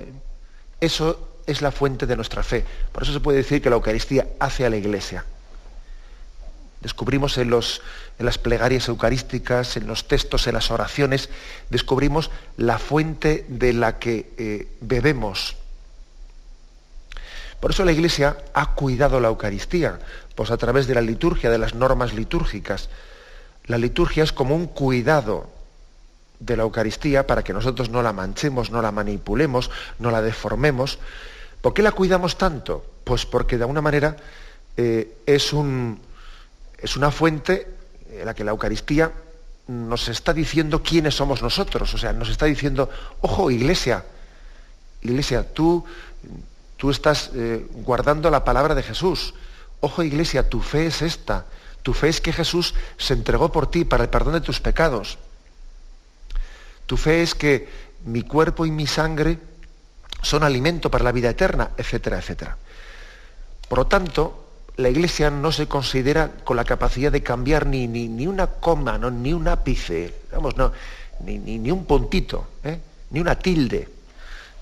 eso 0.80 1.34
es 1.46 1.62
la 1.62 1.70
fuente 1.70 2.06
de 2.06 2.16
nuestra 2.16 2.42
fe. 2.42 2.64
Por 2.92 3.02
eso 3.02 3.12
se 3.12 3.20
puede 3.20 3.38
decir 3.38 3.60
que 3.60 3.70
la 3.70 3.76
Eucaristía 3.76 4.26
hace 4.40 4.64
a 4.64 4.70
la 4.70 4.76
Iglesia. 4.76 5.24
Descubrimos 6.80 7.38
en, 7.38 7.50
las 7.50 8.38
plegarias 8.38 8.88
eucarísticas, 8.88 9.78
en 9.78 9.86
los 9.86 10.06
textos, 10.06 10.46
en 10.46 10.54
las 10.54 10.70
oraciones, 10.70 11.30
descubrimos 11.70 12.30
la 12.58 12.78
fuente 12.78 13.46
de 13.48 13.72
la 13.72 13.98
que 13.98 14.32
eh, 14.36 14.68
bebemos. 14.82 15.56
Por 17.64 17.70
eso 17.70 17.86
la 17.86 17.92
Iglesia 17.92 18.36
ha 18.52 18.74
cuidado 18.74 19.20
la 19.20 19.28
Eucaristía, 19.28 19.98
pues 20.34 20.50
a 20.50 20.58
través 20.58 20.86
de 20.86 20.94
la 20.94 21.00
liturgia, 21.00 21.48
de 21.48 21.56
las 21.56 21.74
normas 21.74 22.12
litúrgicas. 22.12 22.90
La 23.64 23.78
liturgia 23.78 24.22
es 24.22 24.32
como 24.32 24.54
un 24.54 24.66
cuidado 24.66 25.48
de 26.40 26.58
la 26.58 26.64
Eucaristía 26.64 27.26
para 27.26 27.42
que 27.42 27.54
nosotros 27.54 27.88
no 27.88 28.02
la 28.02 28.12
manchemos, 28.12 28.70
no 28.70 28.82
la 28.82 28.92
manipulemos, 28.92 29.70
no 29.98 30.10
la 30.10 30.20
deformemos. 30.20 30.98
¿Por 31.62 31.72
qué 31.72 31.80
la 31.80 31.92
cuidamos 31.92 32.36
tanto? 32.36 32.84
Pues 33.02 33.24
porque 33.24 33.56
de 33.56 33.62
alguna 33.62 33.80
manera 33.80 34.14
eh, 34.76 35.16
es, 35.24 35.54
un, 35.54 35.98
es 36.76 36.98
una 36.98 37.10
fuente 37.10 37.66
en 38.10 38.26
la 38.26 38.34
que 38.34 38.44
la 38.44 38.50
Eucaristía 38.50 39.10
nos 39.68 40.08
está 40.08 40.34
diciendo 40.34 40.82
quiénes 40.82 41.14
somos 41.14 41.40
nosotros, 41.40 41.94
o 41.94 41.96
sea, 41.96 42.12
nos 42.12 42.28
está 42.28 42.44
diciendo, 42.44 42.90
ojo, 43.22 43.50
iglesia, 43.50 44.04
iglesia, 45.00 45.50
tú, 45.54 45.82
tú 46.84 46.90
estás 46.90 47.30
eh, 47.34 47.66
guardando 47.76 48.30
la 48.30 48.44
palabra 48.44 48.74
de 48.74 48.82
Jesús, 48.82 49.32
ojo, 49.80 50.02
iglesia, 50.02 50.50
tu 50.50 50.60
fe 50.60 50.84
es 50.84 51.00
esta, 51.00 51.46
tu 51.82 51.94
fe 51.94 52.10
es 52.10 52.20
que 52.20 52.30
Jesús 52.30 52.74
se 52.98 53.14
entregó 53.14 53.50
por 53.50 53.70
ti 53.70 53.86
para 53.86 54.02
el 54.04 54.10
perdón 54.10 54.34
de 54.34 54.42
tus 54.42 54.60
pecados. 54.60 55.16
Tu 56.84 56.98
fe 56.98 57.22
es 57.22 57.34
que 57.34 57.70
mi 58.04 58.20
cuerpo 58.20 58.66
y 58.66 58.70
mi 58.70 58.86
sangre 58.86 59.38
son 60.20 60.42
alimento 60.42 60.90
para 60.90 61.04
la 61.04 61.12
vida 61.12 61.30
eterna, 61.30 61.70
etcétera, 61.78 62.18
etcétera. 62.18 62.58
Por 63.66 63.78
lo 63.78 63.86
tanto, 63.86 64.44
la 64.76 64.90
Iglesia 64.90 65.30
no 65.30 65.52
se 65.52 65.66
considera 65.66 66.32
con 66.44 66.58
la 66.58 66.66
capacidad 66.66 67.10
de 67.10 67.22
cambiar 67.22 67.64
ni, 67.64 67.88
ni, 67.88 68.26
una 68.26 68.46
coma, 68.46 68.98
¿no? 68.98 69.10
ni 69.10 69.32
un 69.32 69.48
ápice, 69.48 70.14
vamos, 70.32 70.54
no, 70.58 70.70
ni, 71.20 71.38
ni 71.38 71.70
un 71.70 71.86
puntito, 71.86 72.46
¿eh? 72.62 72.78
ni 73.08 73.20
una 73.20 73.38
tilde 73.38 73.88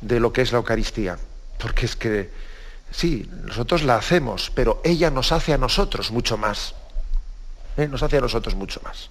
de 0.01 0.21
lo 0.21 0.33
que 0.33 0.43
es 0.43 0.53
la 0.53 0.59
Eucaristía. 0.59 1.19
Porque 1.63 1.87
es 1.87 1.97
que 1.97 2.31
Sí, 2.93 3.29
nosotros 3.47 3.83
la 3.85 3.97
hacemos, 3.97 4.53
pero 4.55 4.81
ella 4.85 5.11
nos 5.11 5.33
hace 5.33 5.55
a 5.55 5.59
nosotros 5.59 6.11
mucho 6.11 6.37
más. 6.37 6.75
¿eh? 7.77 7.89
Nos 7.89 8.03
hace 8.03 8.19
a 8.19 8.21
nosotros 8.21 8.55
mucho 8.55 8.81
más. 8.85 9.09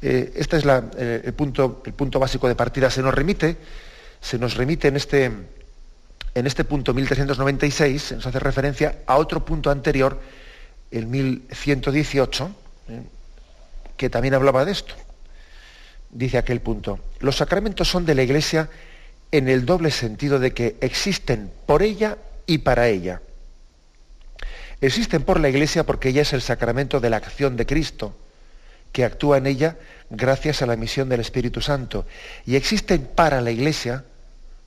Eh, 0.00 0.32
este 0.36 0.58
es 0.58 0.64
eh, 0.64 1.22
el, 1.24 1.34
punto, 1.34 1.82
el 1.84 1.92
punto 1.92 2.20
básico 2.20 2.46
de 2.46 2.54
partida. 2.54 2.90
Se 2.90 3.02
nos 3.02 3.12
remite, 3.12 3.56
se 4.20 4.38
nos 4.38 4.54
remite 4.54 4.86
en 4.86 4.96
este, 4.96 5.24
en 6.34 6.46
este 6.46 6.62
punto 6.62 6.94
1396, 6.94 8.02
se 8.02 8.14
nos 8.14 8.26
hace 8.26 8.38
referencia 8.38 9.00
a 9.06 9.16
otro 9.16 9.44
punto 9.44 9.70
anterior, 9.72 10.20
el 10.92 11.06
1118, 11.06 12.50
que 13.96 14.08
también 14.10 14.34
hablaba 14.34 14.64
de 14.64 14.72
esto. 14.72 14.94
Dice 16.10 16.38
aquel 16.38 16.60
punto, 16.60 17.00
los 17.18 17.36
sacramentos 17.36 17.88
son 17.88 18.06
de 18.06 18.14
la 18.14 18.22
Iglesia 18.22 18.70
en 19.32 19.48
el 19.48 19.66
doble 19.66 19.90
sentido 19.90 20.38
de 20.38 20.52
que 20.52 20.76
existen 20.80 21.50
por 21.66 21.82
ella 21.82 22.18
y 22.46 22.58
para 22.58 22.88
ella. 22.88 23.20
Existen 24.80 25.22
por 25.22 25.40
la 25.40 25.48
Iglesia 25.48 25.84
porque 25.84 26.10
ella 26.10 26.22
es 26.22 26.32
el 26.32 26.42
sacramento 26.42 27.00
de 27.00 27.10
la 27.10 27.16
acción 27.16 27.56
de 27.56 27.66
Cristo, 27.66 28.16
que 28.92 29.04
actúa 29.04 29.38
en 29.38 29.46
ella 29.46 29.76
gracias 30.08 30.62
a 30.62 30.66
la 30.66 30.76
misión 30.76 31.08
del 31.08 31.20
Espíritu 31.20 31.60
Santo. 31.60 32.06
Y 32.46 32.56
existen 32.56 33.06
para 33.14 33.40
la 33.40 33.50
Iglesia 33.50 34.04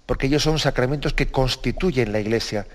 porque 0.06 0.28
ellos 0.28 0.44
son 0.44 0.60
sacramentos 0.60 1.14
que 1.14 1.28
constituyen 1.28 2.12
la 2.12 2.20
Iglesia, 2.20 2.68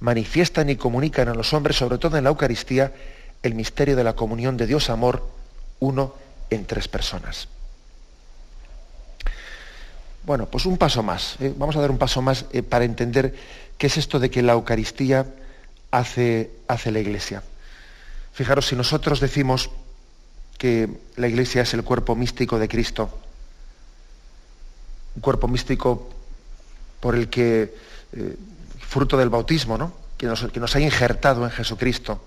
manifiestan 0.00 0.68
y 0.68 0.76
comunican 0.76 1.28
a 1.28 1.34
los 1.34 1.52
hombres, 1.54 1.76
sobre 1.76 1.98
todo 1.98 2.18
en 2.18 2.24
la 2.24 2.30
Eucaristía, 2.30 2.92
el 3.42 3.54
misterio 3.54 3.96
de 3.96 4.04
la 4.04 4.14
comunión 4.14 4.56
de 4.56 4.66
Dios 4.66 4.90
amor, 4.90 5.28
uno 5.78 6.14
en 6.50 6.66
tres 6.66 6.88
personas. 6.88 7.48
Bueno, 10.24 10.46
pues 10.46 10.66
un 10.66 10.78
paso 10.78 11.02
más. 11.02 11.36
¿eh? 11.40 11.52
Vamos 11.56 11.76
a 11.76 11.80
dar 11.80 11.90
un 11.90 11.98
paso 11.98 12.22
más 12.22 12.44
eh, 12.52 12.62
para 12.62 12.84
entender 12.84 13.34
qué 13.76 13.88
es 13.88 13.96
esto 13.96 14.20
de 14.20 14.30
que 14.30 14.42
la 14.42 14.52
Eucaristía 14.52 15.26
hace, 15.90 16.50
la 16.68 17.00
Iglesia. 17.00 17.42
Fijaros, 18.32 18.66
si 18.66 18.76
nosotros 18.76 19.20
decimos 19.20 19.70
que 20.58 20.88
la 21.16 21.26
Iglesia 21.26 21.62
es 21.62 21.74
el 21.74 21.82
cuerpo 21.82 22.14
místico 22.14 22.58
de 22.58 22.68
Cristo, 22.68 23.10
un 25.16 25.22
cuerpo 25.22 25.48
místico 25.48 26.08
por 27.00 27.16
el 27.16 27.28
que, 27.28 27.74
eh, 28.12 28.36
fruto 28.78 29.18
del 29.18 29.28
bautismo, 29.28 29.76
¿no? 29.76 29.92
que, 30.16 30.26
nos, 30.26 30.44
que 30.52 30.60
nos 30.60 30.74
ha 30.76 30.80
injertado 30.80 31.44
en 31.44 31.50
Jesucristo, 31.50 32.22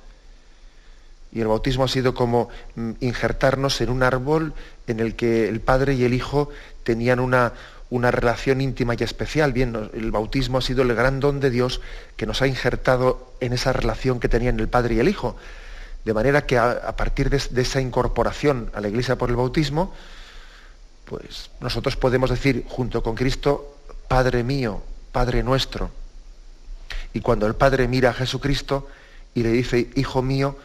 y 1.31 1.41
el 1.41 1.47
bautismo 1.47 1.85
ha 1.85 1.87
sido 1.87 2.13
como 2.13 2.49
mm, 2.75 2.91
injertarnos 2.99 3.81
en 3.81 3.89
un 3.89 4.03
árbol 4.03 4.53
en 4.87 4.99
el 4.99 5.15
que 5.15 5.47
el 5.49 5.59
Padre 5.59 5.93
y 5.93 6.03
el 6.03 6.13
Hijo 6.13 6.49
tenían 6.83 7.19
una, 7.19 7.53
una 7.89 8.11
relación 8.11 8.61
íntima 8.61 8.95
y 8.97 9.03
especial. 9.03 9.53
Bien, 9.53 9.89
el 9.93 10.11
bautismo 10.11 10.57
ha 10.57 10.61
sido 10.61 10.81
el 10.83 10.93
gran 10.95 11.19
don 11.19 11.39
de 11.39 11.49
Dios 11.49 11.81
que 12.17 12.25
nos 12.25 12.41
ha 12.41 12.47
injertado 12.47 13.33
en 13.39 13.53
esa 13.53 13.73
relación 13.73 14.19
que 14.19 14.29
tenían 14.29 14.59
el 14.59 14.67
Padre 14.67 14.95
y 14.95 14.99
el 14.99 15.09
Hijo. 15.09 15.35
De 16.03 16.13
manera 16.13 16.45
que 16.45 16.57
a, 16.57 16.95
partir 16.95 17.29
de, 17.29 17.37
esa 17.61 17.81
incorporación 17.81 18.69
a 18.73 18.81
la 18.81 18.89
Iglesia 18.89 19.17
por 19.17 19.29
el 19.29 19.35
bautismo, 19.35 19.93
pues 21.05 21.49
nosotros 21.59 21.95
podemos 21.95 22.29
decir 22.29 22.65
junto 22.67 23.03
con 23.03 23.15
Cristo, 23.15 23.77
Padre 24.07 24.43
mío, 24.43 24.81
Padre 25.11 25.43
nuestro. 25.43 25.89
Y 27.13 27.21
cuando 27.21 27.47
el 27.47 27.55
Padre 27.55 27.87
mira 27.87 28.09
a 28.09 28.13
Jesucristo 28.13 28.87
y 29.33 29.43
le 29.43 29.49
dice, 29.49 29.89
Hijo 29.95 30.21
mío, 30.21 30.57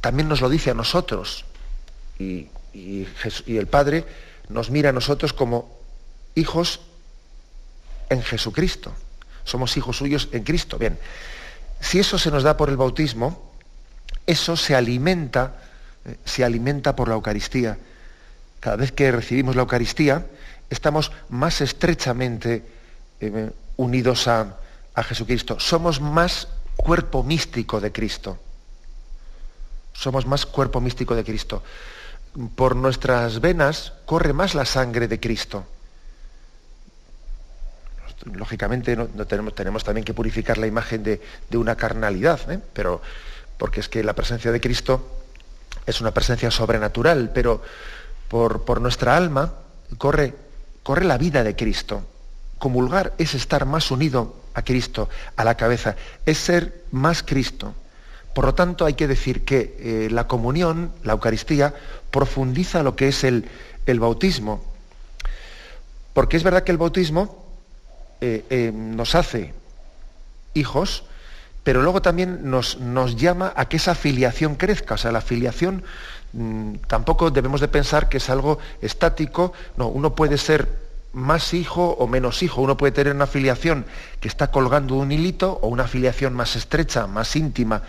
también 0.00 0.28
nos 0.28 0.40
lo 0.40 0.48
dice 0.48 0.70
a 0.70 0.74
nosotros. 0.74 1.44
y 2.18 2.48
el 3.46 3.66
Padre 3.66 4.04
nos 4.48 4.70
mira 4.70 4.90
a 4.90 4.92
nosotros 4.92 5.32
como 5.32 5.77
hijos 6.34 6.80
en 8.08 8.22
Jesucristo. 8.22 8.92
Somos 9.44 9.76
hijos 9.76 9.96
suyos 9.96 10.28
en 10.32 10.44
Cristo. 10.44 10.78
Bien, 10.78 10.98
si 11.80 11.98
eso 11.98 12.18
se 12.18 12.30
nos 12.30 12.42
da 12.42 12.56
por 12.56 12.68
el 12.68 12.76
bautismo, 12.76 13.52
eso 14.26 14.56
se 14.56 14.74
alimenta, 14.74 15.54
eh, 16.04 16.16
se 16.24 16.44
alimenta 16.44 16.94
por 16.94 17.08
la 17.08 17.14
Eucaristía. 17.14 17.78
Cada 18.60 18.76
vez 18.76 18.92
que 18.92 19.10
recibimos 19.12 19.56
la 19.56 19.62
Eucaristía, 19.62 20.26
estamos 20.68 21.12
más 21.28 21.60
estrechamente 21.60 22.64
eh, 23.20 23.50
unidos 23.76 24.28
a, 24.28 24.58
a 24.94 25.02
Jesucristo. 25.02 25.58
Somos 25.60 26.00
más 26.00 26.48
cuerpo 26.76 27.22
místico 27.22 27.80
de 27.80 27.92
Cristo. 27.92 28.38
Somos 29.92 30.26
más 30.26 30.46
cuerpo 30.46 30.80
místico 30.80 31.14
de 31.14 31.24
Cristo. 31.24 31.62
Por 32.54 32.76
nuestras 32.76 33.40
venas 33.40 33.94
corre 34.04 34.32
más 34.32 34.54
la 34.54 34.64
sangre 34.64 35.08
de 35.08 35.18
Cristo 35.18 35.66
lógicamente 38.24 38.96
no, 38.96 39.06
tenemos, 39.26 39.54
tenemos, 39.54 39.84
también 39.84 40.04
que 40.04 40.14
purificar 40.14 40.58
la 40.58 40.66
imagen 40.66 41.02
de, 41.02 41.20
una 41.54 41.76
carnalidad, 41.76 42.50
¿eh? 42.50 42.60
pero 42.72 43.00
porque 43.56 43.80
es 43.80 43.88
que 43.88 44.02
la 44.02 44.14
presencia 44.14 44.52
de 44.52 44.60
Cristo 44.60 45.22
es 45.86 46.00
una 46.00 46.12
presencia 46.12 46.50
sobrenatural, 46.50 47.30
pero 47.32 47.62
por, 48.28 48.80
nuestra 48.80 49.16
alma 49.16 49.54
corre, 49.96 50.34
corre 50.82 51.04
la 51.04 51.18
vida 51.18 51.42
de 51.42 51.56
Cristo. 51.56 52.02
Comulgar 52.58 53.14
es 53.18 53.34
estar 53.34 53.66
más 53.66 53.90
unido 53.90 54.36
a 54.54 54.62
Cristo, 54.62 55.08
a 55.36 55.44
la 55.44 55.56
cabeza, 55.56 55.96
es 56.26 56.38
ser 56.38 56.84
más 56.90 57.22
Cristo. 57.22 57.74
Por 58.34 58.44
lo 58.44 58.54
tanto, 58.54 58.84
hay 58.84 58.94
que 58.94 59.08
decir 59.08 59.44
que 59.44 59.76
eh, 59.78 60.08
la 60.10 60.26
comunión, 60.26 60.92
la 61.02 61.14
Eucaristía, 61.14 61.74
profundiza 62.10 62.82
lo 62.82 62.94
que 62.94 63.08
es 63.08 63.24
el, 63.24 63.48
el 63.86 63.98
bautismo. 63.98 64.62
Porque 66.12 66.36
es 66.36 66.42
verdad 66.42 66.62
que 66.62 66.72
el 66.72 66.78
bautismo 66.78 67.47
eh, 68.20 68.44
eh, 68.50 68.72
nos 68.74 69.14
hace 69.14 69.54
hijos, 70.54 71.04
pero 71.62 71.82
luego 71.82 72.02
también 72.02 72.50
nos, 72.50 72.78
nos, 72.78 73.16
llama 73.16 73.52
a 73.54 73.68
que 73.68 73.76
esa 73.76 73.94
filiación 73.94 74.56
crezca. 74.56 74.94
O 74.94 74.98
sea, 74.98 75.12
la 75.12 75.20
filiación 75.20 75.84
mm, 76.32 76.74
tampoco 76.86 77.30
debemos 77.30 77.60
de 77.60 77.68
pensar 77.68 78.08
que 78.08 78.16
es 78.16 78.28
algo 78.30 78.58
estático. 78.80 79.52
No, 79.76 79.88
uno 79.88 80.14
puede 80.14 80.38
ser 80.38 80.68
más 81.12 81.54
hijo 81.54 81.90
o 81.90 82.06
menos 82.06 82.42
hijo. 82.42 82.60
Uno 82.60 82.76
puede 82.76 82.92
tener 82.92 83.14
una 83.14 83.26
filiación 83.26 83.86
que 84.20 84.28
está 84.28 84.50
colgando 84.50 84.94
un 84.94 85.12
hilito 85.12 85.58
o 85.62 85.68
una 85.68 85.86
filiación 85.86 86.34
más 86.34 86.56
estrecha, 86.56 87.06
más 87.06 87.36
íntima. 87.36 87.82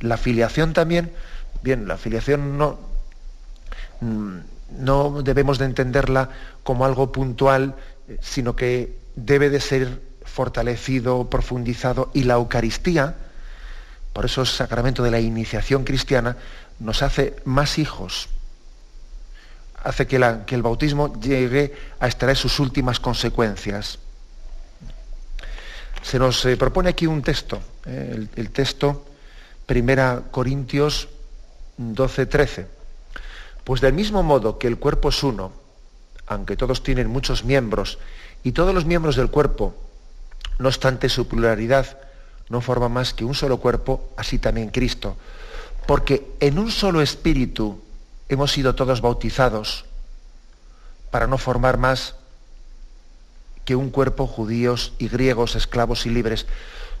La 0.00 0.16
filiación 0.16 0.72
también, 0.72 1.12
bien, 1.62 1.86
la 1.88 1.96
filiación 1.96 2.56
no, 2.56 2.78
mm, 4.00 4.38
no 4.78 5.22
debemos 5.22 5.58
de 5.58 5.66
entenderla 5.66 6.30
como 6.62 6.84
algo 6.84 7.12
puntual, 7.12 7.74
eh, 8.08 8.18
sino 8.20 8.56
que 8.56 9.03
debe 9.16 9.50
de 9.50 9.60
ser 9.60 10.00
fortalecido, 10.24 11.28
profundizado 11.30 12.10
y 12.14 12.24
la 12.24 12.34
Eucaristía, 12.34 13.14
por 14.12 14.24
eso 14.24 14.42
el 14.42 14.46
sacramento 14.46 15.02
de 15.02 15.10
la 15.10 15.20
iniciación 15.20 15.84
cristiana, 15.84 16.36
nos 16.78 17.02
hace 17.02 17.36
más 17.44 17.78
hijos, 17.78 18.28
hace 19.82 20.06
que, 20.06 20.16
el 20.16 20.62
bautismo 20.62 21.20
llegue 21.20 21.74
a 22.00 22.06
extraer 22.06 22.36
sus 22.36 22.58
últimas 22.58 23.00
consecuencias. 23.00 23.98
Se 26.02 26.18
nos 26.18 26.44
eh, 26.44 26.56
propone 26.56 26.90
aquí 26.90 27.06
un 27.06 27.22
texto, 27.22 27.60
eh, 27.86 28.10
el, 28.14 28.28
el, 28.36 28.50
texto 28.50 29.04
1 29.68 30.24
Corintios 30.30 31.08
12, 31.76 32.26
13. 32.26 32.66
Pues 33.64 33.80
del 33.80 33.94
mismo 33.94 34.22
modo 34.22 34.58
que 34.58 34.66
el 34.66 34.78
cuerpo 34.78 35.08
es 35.08 35.22
uno, 35.22 35.52
aunque 36.26 36.56
todos 36.56 36.82
tienen 36.82 37.08
muchos 37.08 37.44
miembros, 37.44 37.98
y 38.44 38.52
todos 38.52 38.74
los 38.74 38.84
miembros 38.84 39.16
del 39.16 39.30
cuerpo, 39.30 39.74
no 40.58 40.68
obstante 40.68 41.08
su 41.08 41.26
pluralidad, 41.26 41.98
no 42.50 42.60
forman 42.60 42.92
más 42.92 43.14
que 43.14 43.24
un 43.24 43.34
solo 43.34 43.56
cuerpo, 43.56 44.10
así 44.16 44.38
también 44.38 44.68
Cristo. 44.68 45.16
Porque 45.86 46.30
en 46.40 46.58
un 46.58 46.70
solo 46.70 47.00
espíritu 47.00 47.80
hemos 48.28 48.52
sido 48.52 48.74
todos 48.74 49.00
bautizados 49.00 49.86
para 51.10 51.26
no 51.26 51.38
formar 51.38 51.78
más 51.78 52.16
que 53.64 53.76
un 53.76 53.90
cuerpo 53.90 54.26
judíos 54.26 54.92
y 54.98 55.08
griegos, 55.08 55.56
esclavos 55.56 56.04
y 56.04 56.10
libres. 56.10 56.46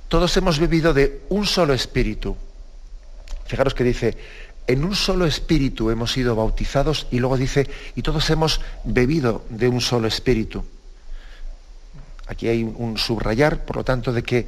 Todos 0.08 0.34
hemos 0.38 0.58
vivido 0.58 0.94
de 0.94 1.22
un 1.28 1.46
solo 1.46 1.74
espíritu. 1.74 2.36
Fijaros 3.46 3.74
que 3.74 3.84
dice, 3.84 4.16
en 4.66 4.82
un 4.82 4.94
solo 4.94 5.26
espíritu 5.26 5.90
hemos 5.90 6.12
sido 6.12 6.36
bautizados 6.36 7.06
y 7.10 7.18
luego 7.18 7.36
dice, 7.36 7.68
y 7.94 8.00
todos 8.02 8.30
hemos 8.30 8.62
bebido 8.84 9.44
de 9.50 9.68
un 9.68 9.82
solo 9.82 10.08
espíritu. 10.08 10.64
Aquí 12.26 12.48
hay 12.48 12.62
un 12.62 12.96
subrayar, 12.96 13.64
por 13.64 13.76
lo 13.76 13.84
tanto, 13.84 14.12
de 14.12 14.22
que, 14.22 14.46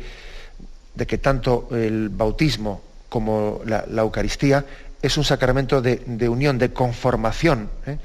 de 0.94 1.06
que 1.06 1.18
tanto 1.18 1.68
el 1.72 2.08
bautismo 2.08 2.80
como 3.08 3.60
la, 3.66 3.84
Eucaristía 3.96 4.64
es 5.02 5.16
un 5.18 5.24
sacramento 5.24 5.82
de, 5.82 6.28
unión, 6.28 6.58
de 6.58 6.72
conformación 6.72 7.68
¿eh? 7.86 7.98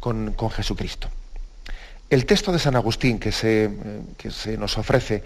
con, 0.00 0.34
Jesucristo. 0.50 1.08
El 2.08 2.24
texto 2.24 2.52
de 2.52 2.58
San 2.58 2.76
Agustín 2.76 3.18
que 3.18 3.32
se, 3.32 3.70
que 4.16 4.30
se 4.30 4.56
nos 4.56 4.78
ofrece 4.78 5.22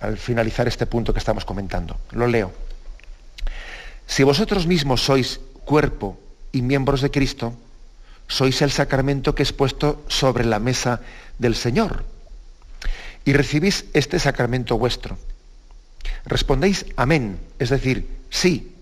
al 0.00 0.18
finalizar 0.18 0.68
este 0.68 0.86
punto 0.86 1.12
que 1.12 1.18
estamos 1.18 1.44
comentando, 1.44 1.96
lo 2.12 2.26
leo. 2.26 2.52
Si 4.06 4.22
vosotros 4.22 4.66
mismos 4.66 5.02
sois 5.02 5.40
cuerpo 5.64 6.18
y 6.52 6.62
miembros 6.62 7.00
de 7.00 7.10
Cristo, 7.10 7.54
sois 8.28 8.60
el 8.62 8.70
sacramento 8.70 9.34
que 9.34 9.42
es 9.42 9.52
puesto 9.52 10.04
sobre 10.08 10.44
la 10.44 10.58
mesa 10.58 11.00
del 11.38 11.56
Señor 11.56 12.04
y 13.28 13.34
recibís 13.34 13.84
este 13.92 14.18
sacramento 14.18 14.78
vuestro. 14.78 15.18
respondéis 16.24 16.86
amén, 16.96 17.38
es 17.58 17.68
decir, 17.68 18.08
sí, 18.30 18.72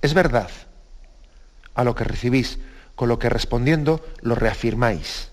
es 0.00 0.14
verdad, 0.14 0.48
a 1.74 1.84
lo 1.84 1.94
que 1.94 2.04
recibís, 2.04 2.58
con 2.94 3.10
lo 3.10 3.18
que 3.18 3.28
respondiendo 3.28 4.00
lo 4.22 4.34
reafirmáis. 4.34 5.28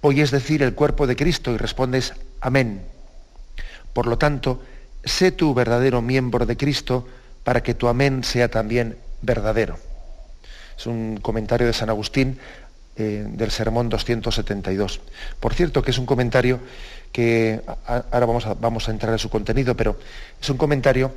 Hoy 0.00 0.22
es 0.22 0.32
decir 0.32 0.60
el 0.64 0.74
cuerpo 0.74 1.06
de 1.06 1.14
Cristo 1.14 1.52
y 1.52 1.56
respondes 1.56 2.14
amén. 2.40 2.82
Por 3.92 4.08
lo 4.08 4.18
tanto, 4.18 4.60
sé 5.04 5.30
tú 5.30 5.54
verdadero 5.54 6.02
miembro 6.02 6.46
de 6.46 6.56
Cristo 6.56 7.06
para 7.44 7.62
que 7.62 7.74
tu 7.74 7.86
amén 7.86 8.24
sea 8.24 8.50
también 8.50 8.98
verdadero. 9.22 9.78
Es 10.76 10.84
un 10.86 11.20
comentario 11.22 11.68
de 11.68 11.74
San 11.74 11.90
Agustín 11.90 12.40
eh, 12.96 13.24
del 13.26 13.50
Sermón 13.50 13.88
272. 13.88 15.00
Por 15.38 15.54
cierto, 15.54 15.82
que 15.82 15.92
es 15.92 15.98
un 15.98 16.06
comentario 16.06 16.60
que 17.12 17.62
ahora 17.86 18.26
vamos 18.26 18.46
a, 18.46 18.54
vamos 18.54 18.88
a 18.88 18.90
entrar 18.90 19.12
en 19.12 19.18
su 19.18 19.30
contenido, 19.30 19.76
pero 19.76 19.96
es 20.40 20.50
un 20.50 20.56
comentario 20.56 21.12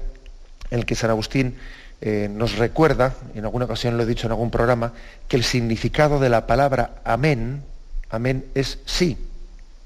en 0.70 0.80
el 0.80 0.86
que 0.86 0.96
San 0.96 1.10
Agustín 1.10 1.56
eh, 2.00 2.30
nos 2.32 2.58
recuerda, 2.58 3.15
en 3.34 3.46
alguna 3.46 3.65
ocasión 3.65 3.98
lo 3.98 4.03
he 4.03 4.06
dicho 4.06 4.27
en 4.27 4.32
algún 4.32 4.51
programa, 4.51 4.94
que 5.27 5.36
el 5.36 5.44
significado 5.44 6.20
de 6.20 6.30
la 6.30 6.48
palabra 6.48 7.01
amén, 7.03 7.63
amén 8.10 8.46
es 8.56 8.80
sí, 8.86 9.18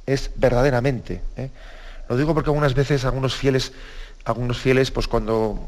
es 0.05 0.31
verdaderamente. 0.35 1.21
¿eh? 1.37 1.49
Lo 2.09 2.17
digo 2.17 2.33
porque 2.33 2.49
algunas 2.49 2.73
veces 2.73 3.05
algunos 3.05 3.35
fieles, 3.35 3.71
algunos 4.25 4.59
fieles, 4.59 4.91
pues 4.91 5.07
cuando, 5.07 5.65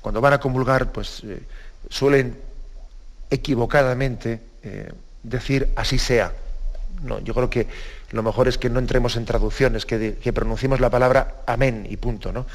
cuando 0.00 0.20
van 0.20 0.34
a 0.34 0.40
comulgar, 0.40 0.92
pues 0.92 1.22
suelen 1.88 2.36
equivocadamente 3.30 4.40
decir 5.24 5.72
así 5.74 5.98
sea. 5.98 6.32
No, 7.02 7.18
yo 7.18 7.34
creo 7.34 7.50
que 7.50 7.66
lo 8.12 8.22
mejor 8.22 8.46
es 8.46 8.56
que 8.56 8.70
no 8.70 8.78
entremos 8.78 9.16
en 9.16 9.24
traducciones, 9.24 9.84
que, 9.84 10.16
que 10.22 10.32
pronunciemos 10.32 10.78
la 10.78 10.90
palabra 10.90 11.42
amén 11.46 11.86
y 11.90 11.96
punto, 11.96 12.32
¿no? 12.32 12.46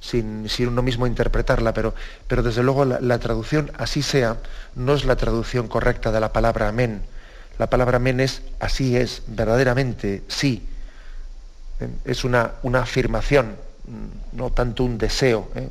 sin, 0.00 0.48
uno 0.66 0.82
mismo 0.82 1.06
interpretarla, 1.06 1.72
pero, 1.72 1.94
pero 2.26 2.42
desde 2.42 2.62
luego 2.62 2.84
la, 2.84 3.18
traducción 3.18 3.70
así 3.78 4.02
sea 4.02 4.38
no 4.74 4.94
es 4.94 5.04
la 5.04 5.16
traducción 5.16 5.68
correcta 5.68 6.10
de 6.10 6.20
la 6.20 6.32
palabra 6.32 6.68
amén. 6.68 7.02
La 7.58 7.68
palabra 7.68 7.98
amén 7.98 8.20
es 8.20 8.42
así 8.58 8.96
es, 8.96 9.22
verdaderamente, 9.26 10.22
sí. 10.28 10.66
Es 12.04 12.24
una, 12.24 12.52
una, 12.62 12.80
afirmación, 12.80 13.56
no 14.32 14.50
tanto 14.50 14.84
un 14.84 14.98
deseo. 14.98 15.48
¿eh? 15.54 15.68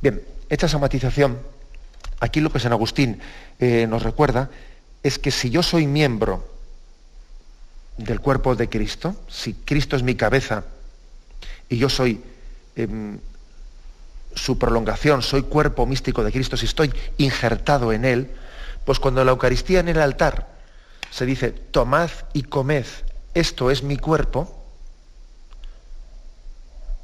Bien, 0.00 0.22
hecha 0.48 0.66
esa 0.66 0.80
aquí 2.20 2.40
lo 2.40 2.52
que 2.52 2.60
San 2.60 2.72
Agustín 2.72 3.20
eh, 3.58 3.86
nos 3.88 4.02
recuerda 4.02 4.50
es 5.02 5.18
que 5.18 5.30
si 5.30 5.50
yo 5.50 5.62
soy 5.62 5.86
miembro 5.86 6.48
del 7.96 8.20
cuerpo 8.20 8.54
de 8.54 8.68
Cristo, 8.68 9.16
si 9.28 9.54
Cristo 9.54 9.96
es 9.96 10.02
mi 10.02 10.14
cabeza 10.14 10.64
y 11.68 11.78
yo 11.78 11.88
soy 11.88 12.22
Em, 12.74 13.18
su 14.34 14.58
prolongación, 14.58 15.20
soy 15.20 15.42
cuerpo 15.42 15.84
místico 15.84 16.24
de 16.24 16.32
Cristo, 16.32 16.56
si 16.56 16.64
estoy 16.64 16.90
injertado 17.18 17.92
en 17.92 18.06
Él, 18.06 18.30
pues 18.86 18.98
cuando 18.98 19.22
la 19.26 19.32
Eucaristía 19.32 19.80
en 19.80 19.88
el 19.88 20.00
altar 20.00 20.48
se 21.10 21.26
dice, 21.26 21.50
tomad 21.50 22.08
y 22.32 22.44
comed, 22.44 22.86
esto 23.34 23.70
es 23.70 23.82
mi 23.82 23.98
cuerpo, 23.98 24.64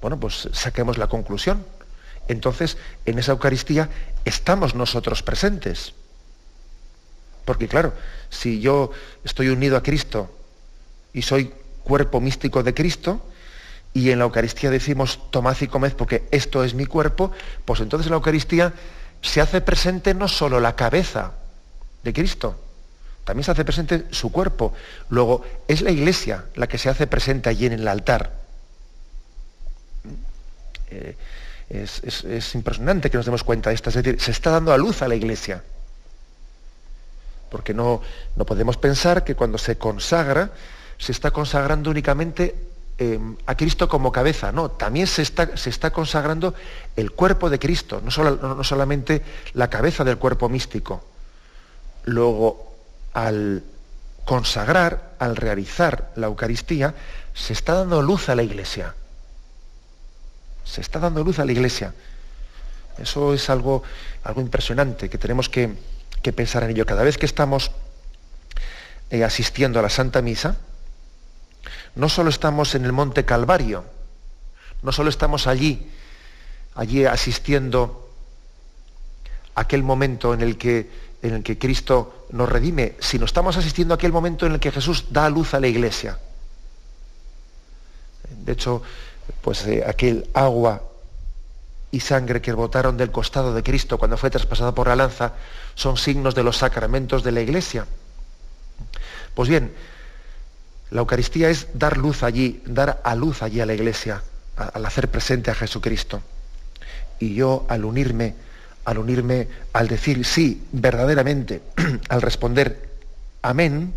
bueno, 0.01 0.19
pues 0.19 0.49
saquemos 0.53 0.97
la 0.97 1.09
conclusión. 1.09 1.67
Entonces, 2.29 2.79
en 3.05 3.19
esa 3.19 3.33
Eucaristía 3.33 3.91
estamos 4.25 4.75
nosotros 4.75 5.23
presentes. 5.23 5.93
Porque 7.49 7.67
claro, 7.67 7.95
si 8.29 8.61
yo 8.61 8.91
estoy 9.25 9.49
unido 9.49 9.79
a 9.79 9.83
Cristo 9.83 10.31
y 11.15 11.23
soy 11.23 11.51
cuerpo 11.83 12.21
místico 12.21 12.63
de 12.63 12.75
Cristo, 12.75 13.23
y 13.95 14.11
en 14.11 14.19
la 14.19 14.27
Eucaristía 14.27 14.69
decimos 14.69 15.19
tomad 15.31 15.57
y 15.59 15.67
comed 15.67 15.95
porque 15.95 16.29
esto 16.31 16.63
es 16.63 16.75
mi 16.75 16.85
cuerpo, 16.85 17.33
pues 17.65 17.81
entonces 17.81 18.09
en 18.09 18.11
la 18.11 18.17
Eucaristía 18.17 18.75
se 19.23 19.41
hace 19.41 19.63
presente 19.63 20.13
no 20.13 20.29
solo 20.29 20.61
la 20.61 20.77
cabeza 20.77 21.33
de 22.05 22.13
Cristo, 22.13 22.61
también 23.25 23.45
se 23.45 23.53
hace 23.53 23.65
presente 23.65 24.05
su 24.11 24.31
cuerpo. 24.31 24.75
Luego 25.09 25.43
es 25.69 25.81
la 25.81 25.91
iglesia 25.91 26.45
la 26.55 26.67
que 26.67 26.77
se 26.77 26.91
hace 26.91 27.07
presente 27.07 27.49
allí 27.49 27.65
en 27.65 27.73
el 27.73 27.89
altar. 27.89 28.31
Eh, 30.91 31.17
es, 31.71 32.55
impresionante 32.55 33.09
que 33.09 33.17
nos 33.17 33.25
demos 33.25 33.43
cuenta 33.43 33.71
de 33.71 33.75
esto, 33.75 33.89
es 33.89 33.97
decir, 33.97 34.21
se 34.21 34.33
está 34.33 34.51
dando 34.51 34.71
a 34.71 34.77
luz 34.77 35.01
a 35.01 35.09
la 35.09 35.15
iglesia. 35.15 35.65
Porque 37.51 37.75
no, 37.75 38.03
no 38.37 38.45
podemos 38.45 38.77
pensar 38.77 39.25
que 39.25 39.35
cuando 39.35 39.59
se 39.59 39.79
consagra, 39.79 40.53
se 40.99 41.13
está 41.13 41.31
consagrando 41.31 41.91
únicamente 41.91 42.69
Em, 43.01 43.37
a 43.47 43.55
Cristo 43.55 43.89
como 43.89 44.11
cabeza, 44.11 44.51
no, 44.51 44.73
también 44.73 45.07
se 45.07 45.23
está, 45.23 45.57
se 45.57 45.71
está 45.71 45.93
consagrando 45.93 46.53
el 46.97 47.13
cuerpo 47.13 47.49
de 47.49 47.61
Cristo, 47.61 48.03
no, 48.03 48.31
no, 48.35 48.65
solamente 48.65 49.23
la 49.55 49.71
cabeza 49.71 50.03
del 50.03 50.19
cuerpo 50.19 50.49
místico. 50.49 51.05
Luego, 52.07 52.75
al 53.15 53.63
consagrar, 54.25 55.15
al 55.21 55.37
realizar 55.37 56.11
la 56.17 56.27
Eucaristía, 56.27 56.93
se 57.35 57.53
está 57.53 57.75
dando 57.75 58.03
luz 58.03 58.29
a 58.31 58.35
la 58.35 58.43
iglesia. 58.43 58.97
Se 60.65 60.81
está 60.81 60.99
dando 60.99 61.23
luz 61.23 61.39
a 61.39 61.45
la 61.45 61.53
iglesia. 61.53 61.95
Eso 62.99 63.33
es 63.33 63.49
algo, 63.49 63.85
algo 64.25 64.41
impresionante, 64.41 65.09
que 65.09 65.19
tenemos 65.19 65.49
que, 65.49 65.73
pensar 66.33 66.63
en 66.65 66.71
ello. 66.71 66.87
Cada 66.87 67.03
vez 67.03 67.19
que 67.19 67.27
estamos 67.27 67.71
eh, 69.11 69.25
asistiendo 69.25 69.79
a 69.79 69.83
la 69.83 69.91
Santa 69.91 70.23
Misa, 70.23 70.57
no 71.95 72.09
solo 72.09 72.31
estamos 72.31 72.75
en 72.75 72.85
el 72.85 72.93
Monte 72.93 73.25
Calvario, 73.25 73.85
no 74.83 74.93
solo 74.93 75.11
estamos 75.11 75.47
allí, 75.47 75.91
allí 76.75 77.05
asistiendo 77.05 78.11
a 79.55 79.63
aquel 79.63 79.83
momento 79.83 80.35
en 80.35 80.43
el 80.43 80.57
que, 80.57 80.91
en 81.23 81.35
el 81.35 81.43
que 81.43 81.59
Cristo 81.59 82.27
nos 82.31 82.49
redime, 82.49 82.95
sino 83.01 83.25
estamos 83.25 83.57
asistiendo 83.57 83.95
a 83.95 83.97
aquel 83.97 84.13
momento 84.13 84.47
en 84.47 84.53
el 84.53 84.61
que 84.61 84.71
Jesús 84.71 85.07
da 85.11 85.29
luz 85.31 85.55
a 85.55 85.61
la 85.61 85.67
iglesia. 85.67 86.19
De 88.45 88.53
hecho, 88.53 88.83
pues 89.41 89.67
eh, 89.67 89.85
aquel 89.87 90.29
agua 90.35 90.88
y 91.91 92.01
sangre 92.01 92.43
que 92.43 92.53
botaron 92.53 92.97
del 92.97 93.11
costado 93.11 93.55
de 93.55 93.63
Cristo 93.63 93.99
cuando 93.99 94.17
fue 94.17 94.31
traspasado 94.31 94.75
por 94.75 94.89
la 94.89 94.97
lanza 94.97 95.33
son 95.75 95.97
signos 95.97 96.35
de 96.35 96.43
los 96.43 96.59
sacramentos 96.59 97.23
de 97.23 97.33
la 97.33 97.41
iglesia. 97.41 97.87
Pues 99.35 99.49
bien, 99.49 99.73
la 100.91 101.01
Eucaristía 101.01 101.51
es 101.51 101.69
dar 101.75 101.97
luz 101.97 102.23
allí, 102.23 102.63
dar 102.67 103.01
a 103.05 103.15
luz 103.15 103.43
allí 103.43 103.61
a 103.61 103.67
la 103.67 103.75
iglesia, 103.75 104.23
al 104.57 104.85
hacer 104.85 105.09
presente 105.09 105.51
a 105.51 105.55
Jesucristo. 105.55 106.23
Y 107.19 107.35
yo 107.35 107.67
al 107.69 107.85
unirme, 107.85 108.35
al 108.85 108.99
unirme, 108.99 109.49
al 109.73 109.89
decir 109.89 110.25
sí, 110.25 110.67
verdaderamente, 110.73 111.63
al 112.09 112.23
responder 112.23 112.89
amén, 113.43 113.93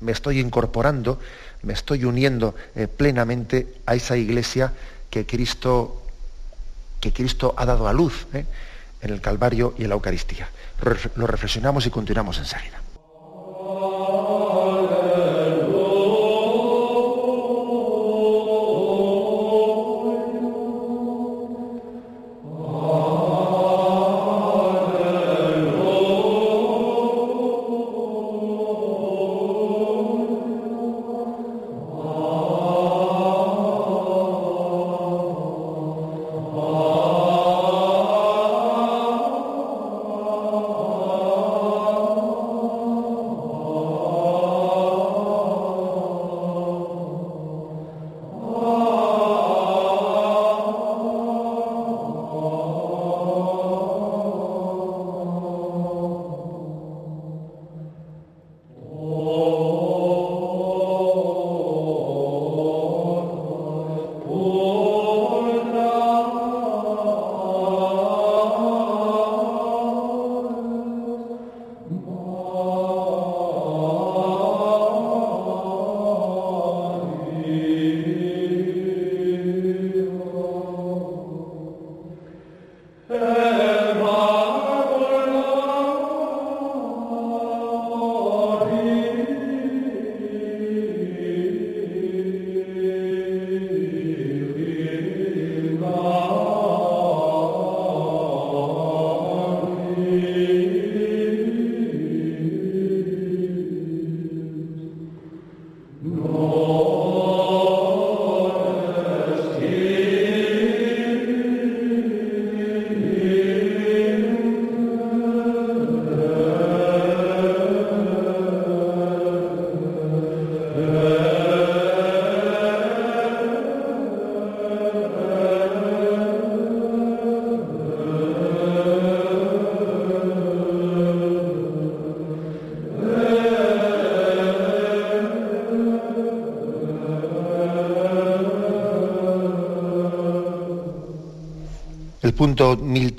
me 0.00 0.12
estoy 0.12 0.38
incorporando, 0.40 1.18
me 1.62 1.72
estoy 1.72 2.04
uniendo 2.04 2.54
eh, 2.74 2.88
plenamente 2.88 3.74
a 3.86 3.94
esa 3.94 4.16
iglesia 4.16 4.72
que 5.10 5.26
Cristo, 5.26 6.01
que 7.02 7.12
Cristo 7.12 7.52
ha 7.58 7.66
dado 7.66 7.88
a 7.88 7.92
luz 7.92 8.28
eh, 8.32 8.46
en 9.02 9.10
el 9.10 9.20
Calvario 9.20 9.74
y 9.76 9.82
en 9.82 9.88
la 9.88 9.96
Eucaristía. 9.96 10.48
Lo 11.16 11.26
reflexionamos 11.26 11.84
y 11.84 11.90
continuamos 11.90 12.38
enseguida. 12.38 12.80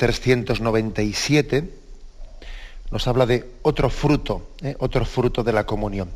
397 0.04 1.70
nos 2.92 3.08
habla 3.08 3.26
de 3.26 3.50
otro 3.62 3.90
fruto, 3.90 4.50
¿eh? 4.62 4.76
otro 4.80 5.06
fruto 5.06 5.46
de 5.46 5.54
la 5.54 5.66
comunión. 5.66 6.12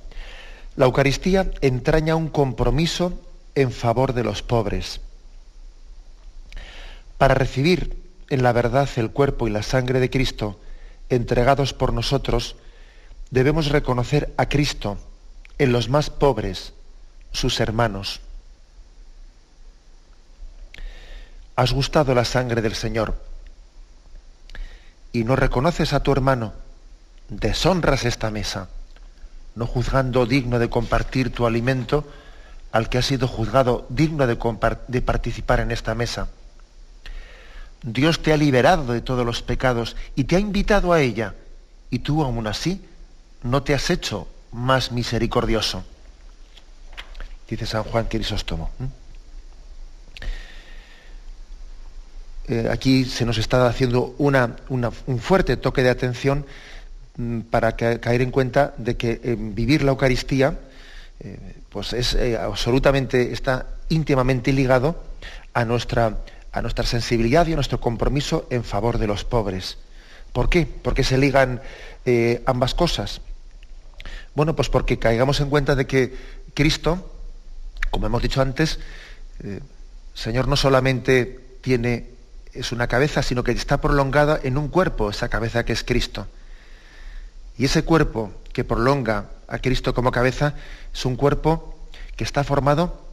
La 0.76 0.88
Eucaristía 0.88 1.50
entraña 1.62 2.18
un 2.18 2.28
compromiso 2.28 3.18
en 3.56 3.72
favor 3.72 4.12
de 4.12 4.26
los 4.26 4.44
pobres. 4.44 5.00
Para 7.18 7.34
recibir 7.34 7.98
en 8.30 8.44
la 8.44 8.52
verdad 8.52 8.90
el 8.98 9.10
cuerpo 9.10 9.48
y 9.48 9.52
la 9.52 9.64
sangre 9.64 10.02
de 10.02 10.10
Cristo 10.10 10.60
entregados 11.10 11.74
por 11.74 11.94
nosotros, 11.94 12.58
debemos 13.32 13.70
reconocer 13.70 14.34
a 14.36 14.50
Cristo 14.50 14.98
en 15.60 15.72
los 15.72 15.88
más 15.88 16.10
pobres, 16.10 16.74
sus 17.32 17.62
hermanos. 17.62 18.20
Has 21.56 21.72
gustado 21.72 22.14
la 22.14 22.26
sangre 22.26 22.62
del 22.62 22.76
Señor 22.76 23.27
y 25.18 25.24
no 25.24 25.36
reconoces 25.36 25.94
a 25.94 26.02
tu 26.02 26.12
hermano? 26.12 26.54
Deshonras 27.30 28.06
esta 28.06 28.30
mesa, 28.30 28.70
no 29.56 29.66
juzgando 29.66 30.28
digno 30.28 30.60
de 30.60 30.70
compartir 30.70 31.32
tu 31.32 31.48
alimento 31.48 32.08
al 32.72 32.88
que 32.88 33.00
ha 33.00 33.02
sido 33.02 33.28
juzgado 33.28 33.88
digno 33.90 34.28
de, 34.28 35.02
participar 35.02 35.60
en 35.60 35.72
esta 35.72 35.96
mesa. 35.96 36.28
Dios 37.82 38.22
te 38.22 38.32
ha 38.32 38.38
liberado 38.38 38.94
de 38.94 39.02
todos 39.02 39.26
los 39.26 39.42
pecados 39.42 39.96
y 40.16 40.26
te 40.26 40.36
ha 40.36 40.40
invitado 40.40 40.94
a 40.94 41.02
ella, 41.02 41.34
y 41.90 42.00
tú 42.00 42.24
aún 42.24 42.46
así 42.46 42.86
no 43.42 43.64
te 43.64 43.74
has 43.74 43.90
hecho 43.90 44.28
más 44.52 44.92
misericordioso. 44.92 45.84
Dice 47.50 47.66
San 47.66 47.84
Juan 47.84 48.06
Crisóstomo. 48.06 48.70
Aquí 52.72 53.06
se 53.06 53.26
nos 53.26 53.38
está 53.38 53.68
haciendo 53.68 54.16
una, 54.18 54.56
un 54.70 55.20
fuerte 55.20 55.58
toque 55.58 55.84
de 55.84 55.90
atención 55.90 56.46
mm, 57.18 57.42
para 57.42 57.76
caer 57.76 58.22
en 58.22 58.32
cuenta 58.32 58.74
de 58.78 58.96
que 58.96 59.20
eh, 59.24 59.36
vivir 59.38 59.84
la 59.84 59.92
Eucaristía 59.92 60.60
eh, 61.20 61.38
pues 61.70 61.94
es 61.94 62.18
absolutamente, 62.40 63.34
está 63.34 63.68
íntimamente 63.90 64.54
ligado 64.54 65.04
a 65.54 65.66
nuestra 65.66 66.18
a 66.58 66.62
nuestra 66.62 66.86
sensibilidad 66.86 67.46
y 67.48 67.54
a 67.54 67.56
nuestro 67.56 67.80
compromiso 67.80 68.48
en 68.50 68.64
favor 68.64 68.98
de 68.98 69.08
los 69.08 69.24
pobres. 69.24 69.78
¿Por 70.34 70.50
qué? 70.50 70.66
Porque 70.66 71.04
se 71.04 71.18
ligan 71.18 71.62
eh, 72.06 72.42
ambas 72.46 72.74
cosas. 72.74 73.22
Bueno, 74.36 74.56
pues 74.56 74.70
porque 74.70 75.00
caigamos 75.00 75.40
en 75.40 75.50
cuenta 75.50 75.76
de 75.76 75.86
que 75.86 76.16
Cristo, 76.54 77.12
como 77.92 78.08
hemos 78.08 78.22
dicho 78.22 78.42
antes, 78.42 78.80
eh, 79.44 79.60
Señor 80.14 80.48
no 80.48 80.56
solamente 80.56 81.40
tiene, 81.62 82.10
es 82.60 82.72
una 82.72 82.88
cabeza, 82.88 83.22
sino 83.24 83.44
que 83.44 83.52
está 83.52 83.80
prolongada 83.80 84.40
en 84.44 84.58
un 84.58 84.68
cuerpo, 84.68 85.10
esa 85.10 85.30
cabeza 85.30 85.66
que 85.66 85.74
es 85.74 85.84
Cristo. 85.84 86.28
Y 87.58 87.66
ese 87.66 87.84
cuerpo 87.84 88.32
que 88.54 88.64
prolonga 88.64 89.26
a 89.48 89.60
Cristo 89.60 89.94
como 89.94 90.12
cabeza 90.12 90.56
es 90.94 91.06
un 91.06 91.16
cuerpo 91.16 91.78
que 92.16 92.24
está 92.24 92.44
formado 92.44 93.08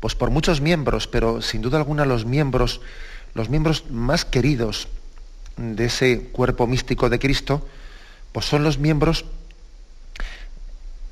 pues 0.00 0.14
por 0.16 0.30
muchos 0.30 0.60
miembros, 0.60 1.06
pero 1.06 1.42
sin 1.42 1.62
duda 1.62 1.78
alguna 1.78 2.04
los 2.04 2.24
miembros, 2.24 2.80
los 3.34 3.48
miembros 3.48 3.88
más 3.88 4.24
queridos 4.24 4.88
de 5.56 5.84
ese 5.84 6.24
cuerpo 6.32 6.66
místico 6.66 7.08
de 7.08 7.20
Cristo, 7.20 7.66
pues 8.32 8.46
son 8.46 8.64
los 8.64 8.78
miembros 8.78 9.24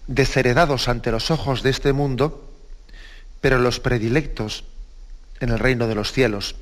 desheredados 0.08 0.88
ante 0.88 1.12
los 1.12 1.30
ojos 1.30 1.62
de 1.62 1.70
este 1.70 1.92
mundo, 1.92 2.50
pero 3.40 3.58
los 3.58 3.78
predilectos 3.78 4.64
en 5.38 5.50
el 5.50 5.60
reino 5.60 5.86
de 5.86 5.94
los 5.94 6.10
cielos. 6.10 6.56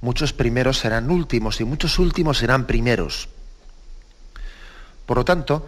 Muchos 0.00 0.32
primeros 0.32 0.78
serán 0.78 1.10
últimos 1.10 1.60
y 1.60 1.64
muchos 1.64 1.98
últimos 1.98 2.38
serán 2.38 2.66
primeros. 2.66 3.28
Por 5.06 5.18
lo 5.18 5.24
tanto, 5.24 5.66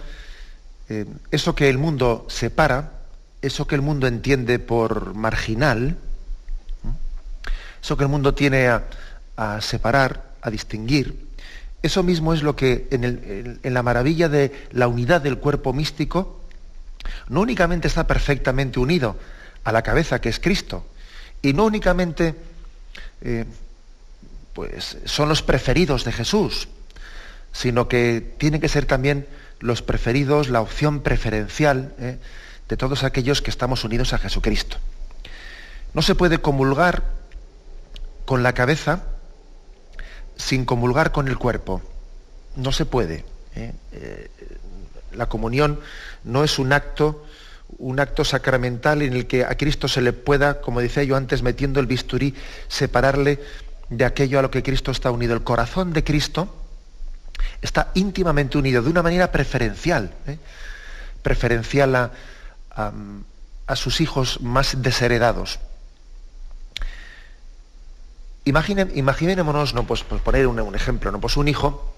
eh, 0.89 1.07
eso 1.31 1.55
que 1.55 1.69
el 1.69 1.79
mundo 1.79 2.27
separa, 2.29 2.93
eso 3.43 3.67
que 3.67 3.75
el 3.75 3.83
mundo 3.83 4.07
entiende 4.07 4.59
por 4.59 5.15
marginal, 5.15 5.97
eso 7.83 7.97
que 7.97 8.05
el 8.05 8.09
mundo 8.09 8.35
tiene 8.35 8.69
a, 8.69 9.61
separar, 9.61 10.35
a 10.41 10.51
distinguir, 10.51 11.27
eso 11.83 12.05
mismo 12.05 12.33
es 12.33 12.45
lo 12.45 12.55
que 12.55 12.87
en, 12.93 13.59
la 13.63 13.83
maravilla 13.83 14.29
de 14.29 14.69
la 14.71 14.87
unidad 14.87 15.21
del 15.21 15.39
cuerpo 15.39 15.73
místico, 15.73 16.41
no 17.29 17.41
únicamente 17.41 17.89
está 17.89 18.07
perfectamente 18.07 18.79
unido 18.79 19.17
a 19.65 19.73
la 19.73 19.83
cabeza 19.83 20.21
que 20.21 20.29
es 20.29 20.39
Cristo, 20.39 20.87
y 21.43 21.53
no 21.53 21.65
únicamente 21.65 22.37
eh, 23.23 23.45
pues, 24.53 24.99
son 25.05 25.29
los 25.29 25.43
preferidos 25.43 26.05
de 26.05 26.13
Jesús, 26.13 26.69
sino 27.53 27.89
que 27.89 28.35
tienen 28.39 28.61
que 28.61 28.69
ser 28.69 28.87
también 28.87 29.27
los 29.61 29.83
preferidos, 29.83 30.49
la 30.49 30.61
opción 30.61 31.01
preferencial, 31.01 31.95
¿eh? 31.99 32.19
de 32.69 32.77
todos 32.77 33.05
aquellos 33.05 33.43
que 33.43 33.51
estamos 33.51 33.85
unidos 33.85 34.13
a 34.13 34.19
Jesucristo. 34.19 34.79
No 35.95 36.03
se 36.03 36.15
puede 36.15 36.39
comulgar 36.39 37.05
con 38.25 38.43
la 38.43 38.55
cabeza 38.55 39.05
sin 40.37 40.65
comulgar 40.65 41.13
con 41.13 41.29
el 41.29 41.39
cuerpo. 41.39 41.83
No 42.57 42.73
se 42.73 42.87
puede. 42.87 43.25
¿eh? 43.55 43.73
Eh, 43.93 44.31
la 45.13 45.29
comunión 45.29 45.81
no 46.25 46.45
es 46.45 46.59
un 46.59 46.73
acto, 46.73 47.25
un 47.79 48.01
acto 48.01 48.25
sacramental 48.25 49.03
en 49.03 49.13
el 49.13 49.27
que 49.27 49.45
a 49.45 49.57
Cristo 49.57 49.89
se 49.89 50.01
le 50.01 50.13
pueda, 50.13 50.61
como 50.61 50.81
decía 50.81 51.05
yo 51.05 51.17
antes, 51.17 51.43
metiendo 51.43 51.81
el 51.81 51.87
bisturí, 51.87 52.35
separarle 52.69 53.39
de 53.97 54.05
aquello 54.05 54.39
a 54.39 54.43
lo 54.43 54.51
que 54.51 54.63
Cristo 54.63 54.91
está 54.91 55.11
unido. 55.11 55.35
El 55.35 55.43
corazón 55.43 55.93
de 55.93 56.03
Cristo 56.03 56.49
está 57.61 57.91
íntimamente 57.95 58.59
unido 58.59 58.83
de 58.83 58.91
una 58.91 59.03
manera 59.03 59.31
preferencial, 59.31 60.13
¿eh? 60.27 60.39
preferencial 61.23 61.95
a, 61.95 62.11
a, 63.67 63.77
sus 63.77 64.01
hijos 64.01 64.41
más 64.41 64.83
desheredados. 64.83 65.61
imaginémonos, 68.45 69.75
no, 69.75 69.87
pues, 69.87 70.03
pues 70.05 70.23
poner 70.23 70.47
un, 70.47 70.75
ejemplo, 70.75 71.13
¿no? 71.13 71.21
pues 71.21 71.37
un 71.37 71.49
hijo 71.49 71.95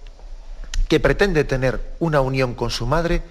que 0.89 1.01
pretende 1.01 1.45
tener 1.45 1.95
una 2.01 2.21
unión 2.21 2.55
con 2.55 2.71
su 2.71 2.87
madre, 2.87 3.23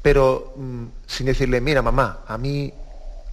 pero 0.00 0.54
mm, 0.56 0.84
sin 1.06 1.26
decirle, 1.26 1.60
mira 1.60 1.82
mamá, 1.82 2.20
a 2.26 2.38
mí, 2.38 2.72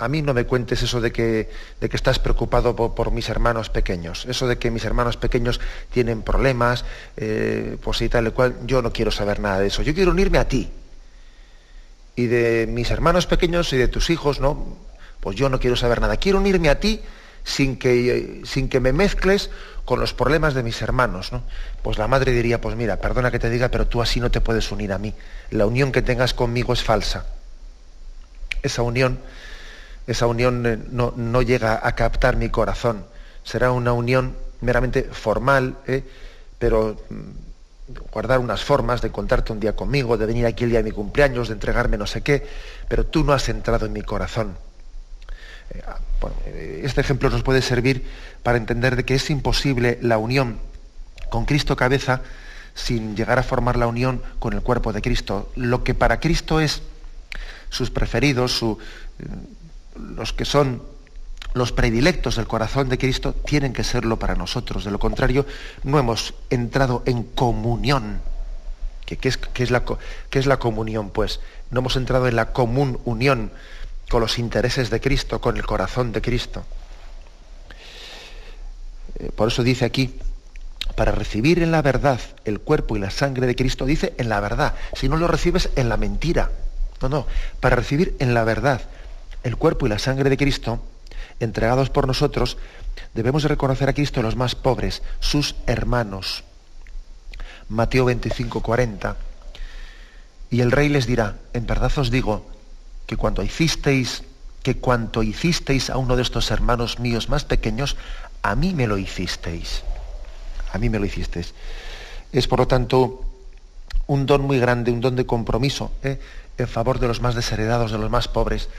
a 0.01 0.07
mí 0.07 0.21
no 0.21 0.33
me 0.33 0.45
cuentes 0.45 0.81
eso 0.81 0.99
de 0.99 1.11
que, 1.11 1.49
de 1.79 1.89
que 1.89 1.95
estás 1.95 2.19
preocupado 2.19 2.75
por, 2.75 3.11
mis 3.11 3.29
hermanos 3.29 3.69
pequeños, 3.69 4.25
eso 4.25 4.47
de 4.47 4.57
que 4.57 4.71
mis 4.71 4.83
hermanos 4.83 5.17
pequeños 5.17 5.59
tienen 5.91 6.23
problemas, 6.23 6.85
eh, 7.17 7.77
pues 7.81 8.01
y 8.01 8.09
tal 8.09 8.27
y 8.27 8.31
cual, 8.31 8.55
yo 8.65 8.81
no 8.81 8.91
quiero 8.91 9.11
saber 9.11 9.39
nada 9.39 9.59
de 9.59 9.67
eso, 9.67 9.81
yo 9.83 9.93
quiero 9.93 10.11
unirme 10.11 10.39
a 10.39 10.47
ti, 10.47 10.71
y 12.15 12.27
de 12.27 12.67
mis 12.67 12.91
hermanos 12.91 13.27
pequeños 13.27 13.71
y 13.73 13.77
de 13.77 13.87
tus 13.87 14.09
hijos, 14.09 14.39
¿no? 14.39 14.77
Pues 15.19 15.35
yo 15.35 15.49
no 15.49 15.59
quiero 15.59 15.75
saber 15.75 16.01
nada. 16.01 16.17
Quiero 16.17 16.39
unirme 16.39 16.69
a 16.69 16.79
ti 16.79 17.01
sin 17.43 17.77
que, 17.77 18.41
sin 18.43 18.69
que 18.69 18.79
me 18.79 18.93
mezcles 18.93 19.49
con 19.85 19.99
los 19.99 20.13
problemas 20.13 20.53
de 20.53 20.63
mis 20.63 20.81
hermanos, 20.81 21.31
¿no? 21.31 21.43
Pues 21.81 21.97
la 21.97 22.07
madre 22.07 22.31
diría, 22.31 22.61
pues 22.61 22.75
mira, 22.75 22.97
perdona 22.97 23.31
que 23.31 23.39
te 23.39 23.49
diga, 23.49 23.69
pero 23.69 23.87
tú 23.87 24.01
así 24.01 24.19
no 24.19 24.29
te 24.29 24.41
puedes 24.41 24.71
unir 24.71 24.93
a 24.93 24.97
mí. 24.97 25.13
La 25.49 25.65
unión 25.65 25.91
que 25.91 26.01
tengas 26.01 26.33
conmigo 26.33 26.73
es 26.73 26.83
falsa. 26.83 27.25
Esa 28.61 28.83
unión, 28.83 29.19
esa 30.11 30.27
unión 30.27 30.65
eh, 30.65 30.79
no, 30.89 31.13
no 31.15 31.41
llega 31.41 31.79
a 31.81 31.95
captar 31.95 32.37
mi 32.37 32.49
corazón. 32.49 33.05
Será 33.43 33.71
una 33.71 33.93
unión 33.93 34.35
meramente 34.61 35.03
formal, 35.03 35.77
¿eh? 35.87 36.03
pero 36.59 36.97
mm, 37.09 37.93
guardar 38.11 38.39
unas 38.39 38.63
formas 38.63 39.01
de 39.01 39.11
contarte 39.11 39.51
un 39.51 39.59
día 39.59 39.75
conmigo, 39.75 40.17
de 40.17 40.25
venir 40.25 40.45
aquí 40.45 40.63
el 40.63 40.69
día 40.69 40.79
de 40.79 40.89
mi 40.89 40.91
cumpleaños, 40.91 41.47
de 41.47 41.55
entregarme 41.55 41.97
no 41.97 42.07
sé 42.07 42.21
qué, 42.21 42.47
pero 42.87 43.05
tú 43.05 43.23
no 43.23 43.33
has 43.33 43.49
entrado 43.49 43.85
en 43.85 43.93
mi 43.93 44.01
corazón. 44.01 44.55
Eh, 45.71 45.81
ah, 45.87 45.97
este 46.83 47.01
ejemplo 47.01 47.29
nos 47.29 47.43
puede 47.43 47.61
servir 47.61 48.05
para 48.43 48.57
entender 48.57 48.95
de 48.95 49.05
que 49.05 49.15
es 49.15 49.29
imposible 49.29 49.97
la 50.01 50.17
unión 50.17 50.59
con 51.29 51.45
Cristo 51.45 51.75
cabeza 51.75 52.21
sin 52.73 53.15
llegar 53.15 53.39
a 53.39 53.43
formar 53.43 53.77
la 53.77 53.87
unión 53.87 54.21
con 54.39 54.53
el 54.53 54.61
cuerpo 54.61 54.93
de 54.93 55.01
Cristo. 55.01 55.51
Lo 55.55 55.83
que 55.83 55.93
para 55.93 56.19
Cristo 56.19 56.59
es 56.59 56.81
sus 57.69 57.89
preferidos, 57.89 58.61
eh, 58.61 58.75
los 60.21 60.33
que 60.33 60.45
son 60.45 60.81
los 61.53 61.71
predilectos 61.73 62.37
del 62.37 62.47
corazón 62.47 62.87
de 62.87 62.97
Cristo 62.97 63.33
tienen 63.33 63.73
que 63.73 63.83
serlo 63.83 64.17
para 64.17 64.35
nosotros. 64.35 64.85
De 64.85 64.91
lo 64.91 64.99
contrario, 64.99 65.45
no 65.83 65.99
hemos 65.99 66.33
entrado 66.49 67.03
en 67.05 67.23
comunión. 67.23 68.21
¿Qué, 69.05 69.17
es, 69.27 69.71
la, 69.71 69.83
es, 70.31 70.45
la, 70.45 70.57
comunión? 70.57 71.09
Pues 71.09 71.41
no 71.69 71.79
hemos 71.79 71.97
entrado 71.97 72.29
en 72.29 72.37
la 72.37 72.53
común 72.53 73.01
unión 73.03 73.51
con 74.09 74.21
los 74.21 74.39
intereses 74.39 74.89
de 74.89 75.01
Cristo, 75.01 75.41
con 75.41 75.57
el 75.57 75.65
corazón 75.65 76.13
de 76.13 76.21
Cristo. 76.21 76.63
Eh, 79.19 79.31
por 79.35 79.49
eso 79.49 79.63
dice 79.63 79.83
aquí, 79.83 80.15
para 80.95 81.11
recibir 81.11 81.61
en 81.61 81.71
la 81.71 81.81
verdad 81.81 82.21
el 82.45 82.61
cuerpo 82.61 82.95
y 82.95 82.99
la 82.99 83.09
sangre 83.09 83.47
de 83.47 83.55
Cristo, 83.55 83.85
dice 83.85 84.13
en 84.17 84.29
la 84.29 84.39
verdad. 84.39 84.75
Si 84.93 85.09
no 85.09 85.17
lo 85.17 85.27
recibes 85.27 85.69
en 85.75 85.89
la 85.89 85.97
mentira. 85.97 86.51
No, 87.01 87.09
no, 87.09 87.27
para 87.59 87.75
recibir 87.75 88.15
en 88.19 88.33
la 88.33 88.45
verdad 88.45 88.81
el 89.43 89.57
cuerpo 89.57 89.85
y 89.85 89.89
la 89.89 89.99
sangre 89.99 90.29
de 90.29 90.37
Cristo, 90.37 90.81
entregados 91.39 91.89
por 91.89 92.07
nosotros, 92.07 92.57
Debemos 93.13 93.43
de 93.43 93.49
reconocer 93.49 93.89
a 93.89 93.93
Cristo 93.93 94.21
los 94.21 94.35
más 94.35 94.55
pobres, 94.55 95.01
sus 95.19 95.55
hermanos. 95.67 96.43
Mateo 97.67 98.05
25, 98.05 98.61
40. 98.61 99.17
Y 100.49 100.61
el 100.61 100.71
rey 100.71 100.89
les 100.89 101.07
dirá, 101.07 101.37
en 101.53 101.65
verdad 101.65 101.91
os 101.97 102.11
digo, 102.11 102.45
que 103.05 103.17
cuando 103.17 103.43
hicisteis, 103.43 104.23
que 104.63 104.77
cuanto 104.77 105.23
hicisteis 105.23 105.89
a 105.89 105.97
uno 105.97 106.15
de 106.15 106.21
estos 106.21 106.51
hermanos 106.51 106.99
míos 106.99 107.29
más 107.29 107.43
pequeños, 107.43 107.97
a 108.43 108.55
mí 108.55 108.73
me 108.73 108.87
lo 108.87 108.97
hicisteis. 108.97 109.83
A 110.71 110.77
mí 110.77 110.89
me 110.89 110.99
lo 110.99 111.05
hicisteis. 111.05 111.53
Es 112.31 112.47
por 112.47 112.59
lo 112.59 112.67
tanto 112.67 113.25
un 114.07 114.25
don 114.25 114.41
muy 114.41 114.59
grande, 114.59 114.91
un 114.91 115.01
don 115.01 115.17
de 115.17 115.25
compromiso 115.25 115.91
¿eh? 116.03 116.19
en 116.57 116.67
favor 116.67 116.99
de 116.99 117.07
los 117.07 117.21
más 117.21 117.35
desheredados, 117.35 117.91
de 117.91 117.97
los 117.97 118.09
más 118.09 118.29
pobres. 118.29 118.69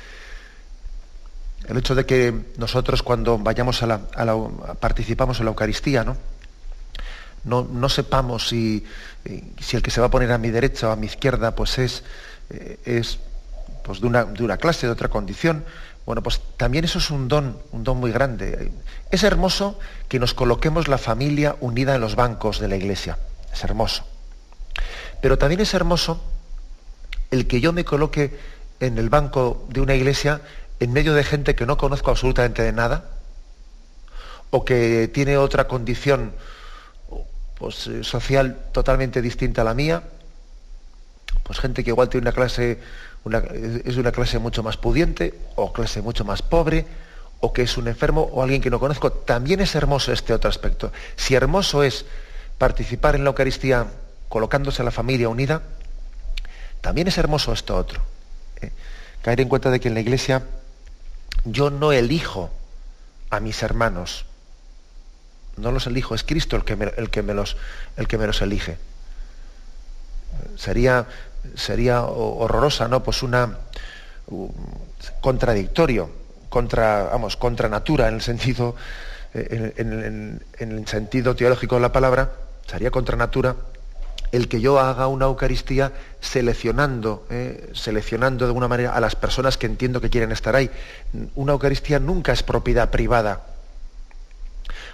El 1.72 1.78
hecho 1.78 1.94
de 1.94 2.04
que 2.04 2.34
nosotros 2.58 3.02
cuando 3.02 3.38
vayamos 3.38 3.82
a 3.82 3.86
la, 3.86 3.98
participamos 4.78 5.38
en 5.38 5.46
la 5.46 5.52
Eucaristía, 5.52 6.04
¿no? 6.04 6.18
No, 7.44 7.88
sepamos 7.88 8.46
si, 8.46 8.84
si, 9.58 9.76
el 9.76 9.82
que 9.82 9.90
se 9.90 9.98
va 9.98 10.08
a 10.08 10.10
poner 10.10 10.32
a 10.32 10.38
mi 10.38 10.50
derecha 10.50 10.90
o 10.90 10.92
a 10.92 10.96
mi 10.96 11.06
izquierda 11.06 11.54
pues 11.54 11.78
es, 11.78 12.04
eh, 12.50 12.78
es 12.84 13.20
pues 13.82 14.02
de, 14.02 14.06
una, 14.06 14.26
de 14.26 14.44
una 14.44 14.58
clase, 14.58 14.86
de 14.86 14.92
otra 14.92 15.08
condición. 15.08 15.64
Bueno, 16.04 16.22
pues 16.22 16.42
también 16.58 16.84
eso 16.84 16.98
es 16.98 17.10
un 17.10 17.26
don, 17.26 17.58
un 17.72 17.84
don 17.84 17.96
muy 17.96 18.12
grande. 18.12 18.70
Es 19.10 19.22
hermoso 19.22 19.78
que 20.08 20.18
nos 20.18 20.34
coloquemos 20.34 20.88
la 20.88 20.98
familia 20.98 21.56
unida 21.60 21.94
en 21.94 22.02
los 22.02 22.16
bancos 22.16 22.60
de 22.60 22.68
la 22.68 22.76
iglesia. 22.76 23.18
Es 23.50 23.64
hermoso. 23.64 24.04
Pero 25.22 25.38
también 25.38 25.62
es 25.62 25.72
hermoso 25.72 26.22
el 27.30 27.46
que 27.46 27.62
yo 27.62 27.72
me 27.72 27.86
coloque 27.86 28.38
en 28.78 28.98
el 28.98 29.08
banco 29.08 29.66
de 29.70 29.80
una 29.80 29.94
iglesia 29.94 30.42
en 30.82 30.92
medio 30.92 31.14
de 31.14 31.22
gente 31.22 31.54
que 31.54 31.64
no 31.64 31.76
conozco 31.76 32.10
absolutamente 32.10 32.62
de 32.62 32.72
nada, 32.72 33.04
o 34.50 34.64
que 34.64 35.08
tiene 35.14 35.36
otra 35.36 35.68
condición 35.68 36.32
pues, 37.56 37.86
eh, 37.86 38.02
social 38.02 38.58
totalmente 38.72 39.22
distinta 39.22 39.62
a 39.62 39.64
la 39.64 39.74
mía, 39.74 40.02
pues 41.44 41.60
gente 41.60 41.84
que 41.84 41.90
igual 41.90 42.08
tiene 42.08 42.24
una 42.24 42.32
clase, 42.32 42.80
es 43.84 43.94
de 43.94 44.00
una 44.00 44.10
clase 44.10 44.40
mucho 44.40 44.64
más 44.64 44.76
pudiente, 44.76 45.34
o 45.54 45.72
clase 45.72 46.02
mucho 46.02 46.24
más 46.24 46.42
pobre, 46.42 46.84
o 47.38 47.52
que 47.52 47.62
es 47.62 47.76
un 47.76 47.86
enfermo, 47.86 48.22
o 48.32 48.42
alguien 48.42 48.60
que 48.60 48.70
no 48.70 48.80
conozco, 48.80 49.12
también 49.12 49.60
es 49.60 49.76
hermoso 49.76 50.12
este 50.12 50.34
otro 50.34 50.50
aspecto. 50.50 50.90
Si 51.14 51.36
hermoso 51.36 51.84
es 51.84 52.06
participar 52.58 53.14
en 53.14 53.22
la 53.22 53.30
Eucaristía 53.30 53.86
colocándose 54.28 54.82
a 54.82 54.84
la 54.84 54.90
familia 54.90 55.28
unida, 55.28 55.62
también 56.80 57.06
es 57.06 57.16
hermoso 57.18 57.52
esto 57.52 57.76
otro. 57.76 58.00
¿eh? 58.60 58.72
Caer 59.22 59.42
en 59.42 59.48
cuenta 59.48 59.70
de 59.70 59.78
que 59.78 59.86
en 59.86 59.94
la 59.94 60.00
iglesia 60.00 60.42
yo 61.44 61.70
no 61.70 61.92
elijo 61.92 62.50
a 63.30 63.40
mis 63.40 63.62
hermanos, 63.62 64.26
no 65.56 65.72
los 65.72 65.86
elijo, 65.86 66.14
es 66.14 66.24
Cristo 66.24 66.56
el 66.56 66.64
que 66.64 66.76
me, 66.76 66.92
el 66.96 67.10
que 67.10 67.22
me, 67.22 67.34
los, 67.34 67.56
el 67.96 68.08
que 68.08 68.18
me 68.18 68.26
los 68.26 68.40
elige. 68.42 68.78
Sería, 70.56 71.06
sería 71.54 72.02
horrorosa, 72.02 72.88
¿no? 72.88 73.02
Pues 73.02 73.22
una 73.22 73.58
contradictorio, 75.20 76.10
contra, 76.48 77.04
vamos, 77.04 77.36
contra 77.36 77.68
natura 77.68 78.08
en 78.08 78.14
el 78.14 78.22
sentido, 78.22 78.76
en, 79.34 80.42
en 80.58 80.72
el 80.72 80.86
sentido 80.86 81.34
teológico 81.34 81.74
de 81.76 81.80
la 81.80 81.92
palabra, 81.92 82.32
sería 82.66 82.90
contra 82.90 83.16
natura 83.16 83.56
el 84.32 84.48
que 84.48 84.60
yo 84.60 84.80
haga 84.80 85.06
una 85.06 85.26
Eucaristía 85.26 85.92
seleccionando, 86.20 87.26
eh, 87.30 87.70
seleccionando 87.74 88.46
de 88.46 88.48
alguna 88.48 88.66
manera 88.66 88.94
a 88.94 89.00
las 89.00 89.14
personas 89.14 89.58
que 89.58 89.66
entiendo 89.66 90.00
que 90.00 90.10
quieren 90.10 90.32
estar 90.32 90.56
ahí. 90.56 90.70
Una 91.34 91.52
Eucaristía 91.52 91.98
nunca 91.98 92.32
es 92.32 92.42
propiedad 92.42 92.90
privada, 92.90 93.42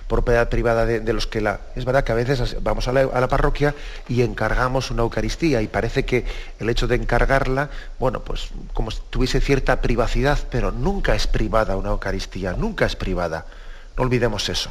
propiedad 0.09 0.49
privada 0.49 0.87
de, 0.87 1.13
los 1.13 1.29
que 1.29 1.41
la... 1.41 1.61
Es 1.77 1.85
verdad 1.85 2.03
que 2.03 2.11
a 2.11 2.17
veces 2.17 2.57
vamos 2.63 2.89
a 2.89 2.93
la, 2.93 3.29
parroquia 3.29 3.75
y 4.09 4.23
encargamos 4.23 4.91
una 4.91 5.03
Eucaristía 5.03 5.63
y 5.63 5.69
parece 5.69 6.05
que 6.05 6.25
el 6.59 6.69
hecho 6.69 6.89
de 6.89 6.97
encargarla, 6.97 7.71
bueno, 8.01 8.21
pues 8.25 8.49
como 8.73 8.91
si 8.91 8.99
tuviese 9.11 9.41
cierta 9.41 9.81
privacidad, 9.81 10.39
pero 10.51 10.73
nunca 10.73 11.15
es 11.15 11.29
privada 11.29 11.77
una 11.77 11.91
Eucaristía, 11.91 12.55
nunca 12.55 12.87
es 12.87 12.97
privada. 12.97 13.47
No 13.97 14.03
olvidemos 14.03 14.49
eso. 14.49 14.71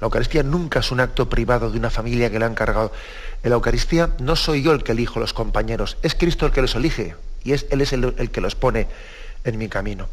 La 0.00 0.06
Eucaristía 0.06 0.42
nunca 0.42 0.78
es 0.78 0.90
un 0.92 1.00
acto 1.00 1.28
privado 1.28 1.70
de 1.70 1.78
una 1.78 1.90
familia 1.90 2.30
que 2.30 2.38
le 2.38 2.44
han 2.44 2.54
cargado. 2.54 2.92
En 3.42 3.50
la 3.50 3.56
Eucaristía 3.56 4.10
no 4.20 4.36
soy 4.36 4.62
yo 4.62 4.72
el 4.72 4.84
que 4.84 4.92
elijo 4.92 5.18
los 5.18 5.32
compañeros, 5.32 5.96
es 6.02 6.14
Cristo 6.14 6.46
el 6.46 6.52
que 6.52 6.62
los 6.62 6.74
elige 6.76 7.16
y 7.42 7.52
es, 7.52 7.66
Él 7.70 7.80
es 7.80 7.92
el, 7.92 8.30
que 8.30 8.40
los 8.40 8.54
pone 8.54 8.86
en 9.44 9.58
mi 9.58 9.68
camino. 9.68 10.08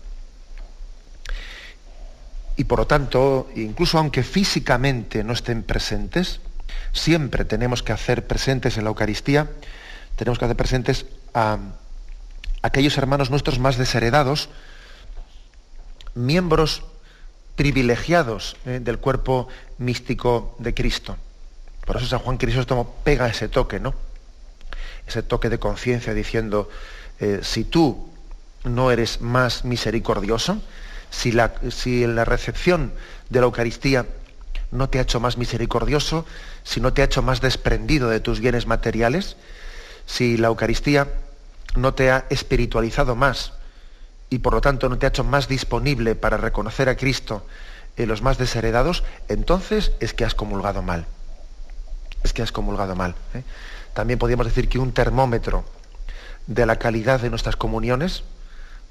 Y 2.57 2.63
por 2.63 2.79
lo 2.79 2.87
tanto, 2.87 3.49
incluso 3.55 3.97
aunque 3.97 4.23
físicamente 4.23 5.23
no 5.23 5.33
estén 5.33 5.61
presentes, 5.61 6.39
siempre 6.93 7.45
tenemos 7.45 7.83
que 7.83 7.91
hacer 7.91 8.25
presentes 8.25 8.77
en 8.77 8.85
la 8.85 8.89
Eucaristía, 8.89 9.49
tenemos 10.15 10.39
que 10.39 10.45
hacer 10.45 10.57
presentes 10.57 11.05
a 11.33 11.59
aquellos 12.61 12.97
hermanos 12.97 13.29
nuestros 13.29 13.59
más 13.59 13.77
desheredados, 13.77 14.49
miembros 16.15 16.83
privilegiados 17.55 18.57
eh, 18.65 18.79
del 18.81 18.99
cuerpo 18.99 19.47
místico 19.77 20.55
de 20.59 20.73
Cristo. 20.73 21.17
Por 21.85 21.97
eso 21.97 22.07
San 22.07 22.19
Juan 22.19 22.37
Crisóstomo 22.37 22.95
pega 23.03 23.27
ese 23.27 23.47
toque, 23.47 23.79
¿no? 23.79 23.93
Ese 25.07 25.23
toque 25.23 25.49
de 25.49 25.59
conciencia 25.59 26.13
diciendo, 26.13 26.69
eh, 27.19 27.39
si 27.43 27.63
tú 27.63 28.09
no 28.63 28.91
eres 28.91 29.21
más 29.21 29.63
misericordioso, 29.63 30.61
si, 31.11 31.31
la, 31.31 31.53
si 31.69 32.05
la 32.07 32.25
recepción 32.25 32.91
de 33.29 33.39
la 33.39 33.45
Eucaristía 33.45 34.05
no 34.71 34.89
te 34.89 34.99
ha 34.99 35.03
hecho 35.03 35.19
más 35.19 35.37
misericordioso, 35.37 36.25
si 36.63 36.81
no 36.81 36.93
te 36.93 37.01
ha 37.01 37.05
hecho 37.05 37.21
más 37.21 37.39
desprendido 37.41 38.09
de 38.09 38.19
tus 38.19 38.39
bienes 38.39 38.65
materiales, 38.65 39.37
si 40.07 40.37
la 40.37 40.47
Eucaristía 40.47 41.07
no 41.75 41.93
te 41.93 42.11
ha 42.11 42.25
espiritualizado 42.29 43.15
más, 43.15 43.53
y 44.29 44.39
por 44.39 44.53
lo 44.53 44.61
tanto 44.61 44.89
no 44.89 44.97
te 44.97 45.05
ha 45.05 45.09
hecho 45.09 45.23
más 45.23 45.47
disponible 45.47 46.15
para 46.15 46.37
reconocer 46.37 46.89
a 46.89 46.97
Cristo 46.97 47.45
en 47.97 48.09
los 48.09 48.21
más 48.21 48.37
desheredados, 48.37 49.03
entonces 49.29 49.91
es 49.99 50.13
que 50.13 50.25
has 50.25 50.35
comulgado 50.35 50.81
mal. 50.81 51.05
Es 52.23 52.33
que 52.33 52.41
has 52.41 52.51
comulgado 52.51 52.95
mal. 52.95 53.15
¿eh? 53.33 53.43
También 53.93 54.19
podríamos 54.19 54.47
decir 54.47 54.67
que 54.67 54.79
un 54.79 54.91
termómetro 54.91 55.63
de 56.47 56.65
la 56.65 56.77
calidad 56.77 57.21
de 57.21 57.29
nuestras 57.29 57.55
comuniones, 57.55 58.23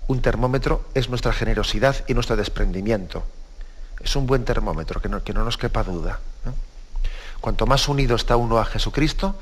un 0.07 0.23
termómetro 0.23 0.85
es 0.95 1.09
nuestra 1.09 1.33
generosidad 1.33 1.97
y 2.07 2.15
nuestro 2.15 2.37
desprendimiento. 2.37 3.25
Es 4.01 4.17
un 4.17 4.27
buen 4.27 4.45
termómetro, 4.45 5.01
que 5.01 5.09
no, 5.09 5.23
que 5.23 5.33
no 5.33 5.45
nos 5.45 5.59
quepa 5.59 5.83
duda. 5.83 6.21
¿eh? 6.47 6.51
Cuanto 7.41 7.67
más 7.67 7.89
unido 7.89 8.17
está 8.17 8.37
uno 8.37 8.59
a 8.59 8.65
Jesucristo, 8.65 9.39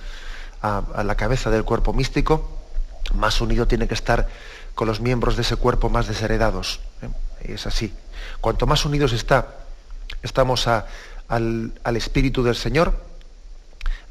a, 0.63 0.83
a 0.95 1.05
la 1.05 1.15
cabeza 1.17 1.51
del 1.51 1.65
cuerpo 1.65 1.93
místico, 1.93 2.59
más 3.15 3.41
unido 3.41 3.67
tiene 3.67 3.87
que 3.89 3.95
estar 3.95 4.29
con 4.75 4.89
los 4.89 5.01
miembros 5.01 5.37
de 5.37 5.43
ese 5.43 5.57
cuerpo 5.57 5.89
más 5.89 6.07
desheredados. 6.07 6.81
¿eh? 7.03 7.09
Es 7.53 7.67
así. 7.67 7.93
Cuanto 8.41 8.67
más 8.67 8.85
unidos 8.85 9.13
está, 9.13 9.49
estamos 10.23 10.67
al, 10.67 11.73
Espíritu 11.95 12.43
del 12.43 12.57
Señor, 12.57 12.95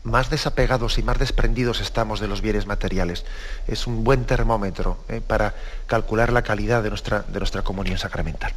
más 0.04 0.30
desapegados 0.30 0.98
y 0.98 1.04
más 1.04 1.20
desprendidos 1.20 1.80
estamos 1.80 2.20
de 2.20 2.28
los 2.28 2.42
bienes 2.42 2.66
materiales. 2.66 3.26
Es 3.68 3.88
un 3.88 4.04
buen 4.04 4.26
termómetro 4.26 4.98
¿eh? 5.10 5.22
para 5.26 5.54
calcular 5.88 6.34
la 6.34 6.42
calidad 6.42 6.84
de 6.84 6.90
nuestra, 6.90 7.24
de 7.28 7.40
nuestra 7.40 7.62
comunión 7.62 7.98
sacramental. 7.98 8.54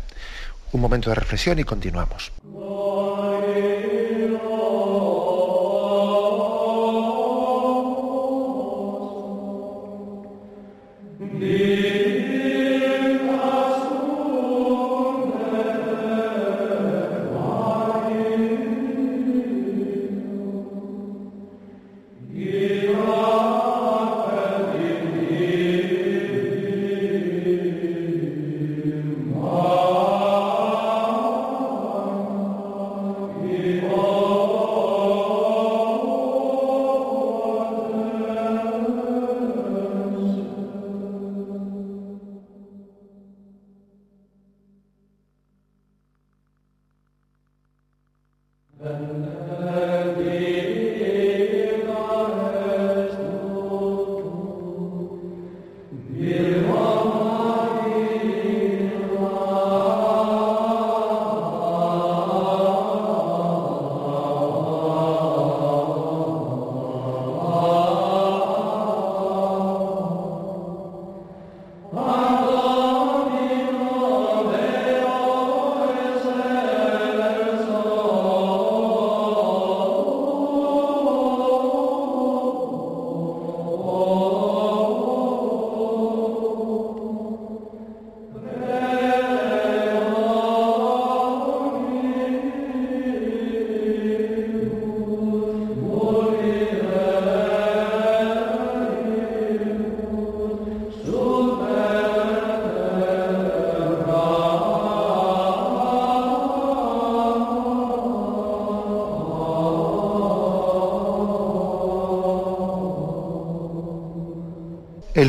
Un 0.72 0.80
momento 0.80 1.10
de 1.10 1.16
reflexión 1.16 1.58
y 1.58 1.64
continuamos. 1.64 2.32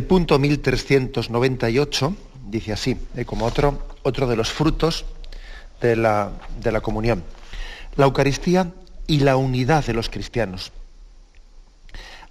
El 0.06 0.10
punto 0.10 0.38
1398 0.38 2.16
dice 2.52 2.72
así, 2.72 2.96
eh, 3.16 3.26
como 3.26 3.44
otro, 3.44 3.88
otro 4.04 4.28
de 4.28 4.36
los 4.36 4.52
frutos 4.52 5.04
de 5.82 5.96
la, 5.96 6.32
de 6.62 6.72
la 6.72 6.82
comunión. 6.82 7.24
La 7.96 8.06
Eucaristía 8.06 8.72
y 9.08 9.22
la 9.22 9.36
unidad 9.36 9.84
de 9.84 9.94
los 9.94 10.12
cristianos. 10.12 10.72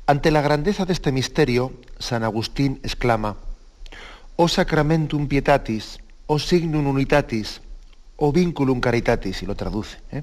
Ante 0.06 0.30
la 0.30 0.40
grandeza 0.40 0.84
de 0.84 0.92
este 0.92 1.10
misterio, 1.10 1.72
San 1.98 2.22
Agustín 2.22 2.78
exclama, 2.84 3.38
O 4.36 4.46
sacramentum 4.46 5.26
pietatis, 5.26 5.98
o 6.28 6.38
signum 6.38 6.86
unitatis, 6.86 7.60
o 8.14 8.30
vinculum 8.30 8.80
caritatis, 8.80 9.42
y 9.42 9.46
lo 9.46 9.56
traduce. 9.56 9.98
¿eh? 10.12 10.22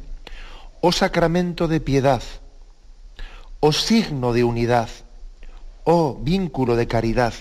O 0.80 0.94
sacramento 0.94 1.68
de 1.68 1.82
piedad, 1.82 2.24
o 3.60 3.74
signo 3.74 4.32
de 4.32 4.46
unidad, 4.46 4.88
o 5.94 6.16
vínculo 6.16 6.78
de 6.78 6.88
caridad. 6.88 7.34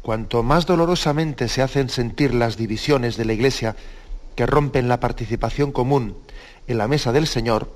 Cuanto 0.00 0.42
más 0.42 0.64
dolorosamente 0.64 1.46
se 1.48 1.60
hacen 1.60 1.90
sentir 1.90 2.32
las 2.32 2.56
divisiones 2.56 3.18
de 3.18 3.26
la 3.26 3.34
Iglesia 3.34 3.76
que 4.34 4.46
rompen 4.46 4.88
la 4.88 4.98
participación 4.98 5.72
común 5.72 6.16
en 6.68 6.78
la 6.78 6.88
mesa 6.88 7.12
del 7.12 7.26
Señor, 7.26 7.70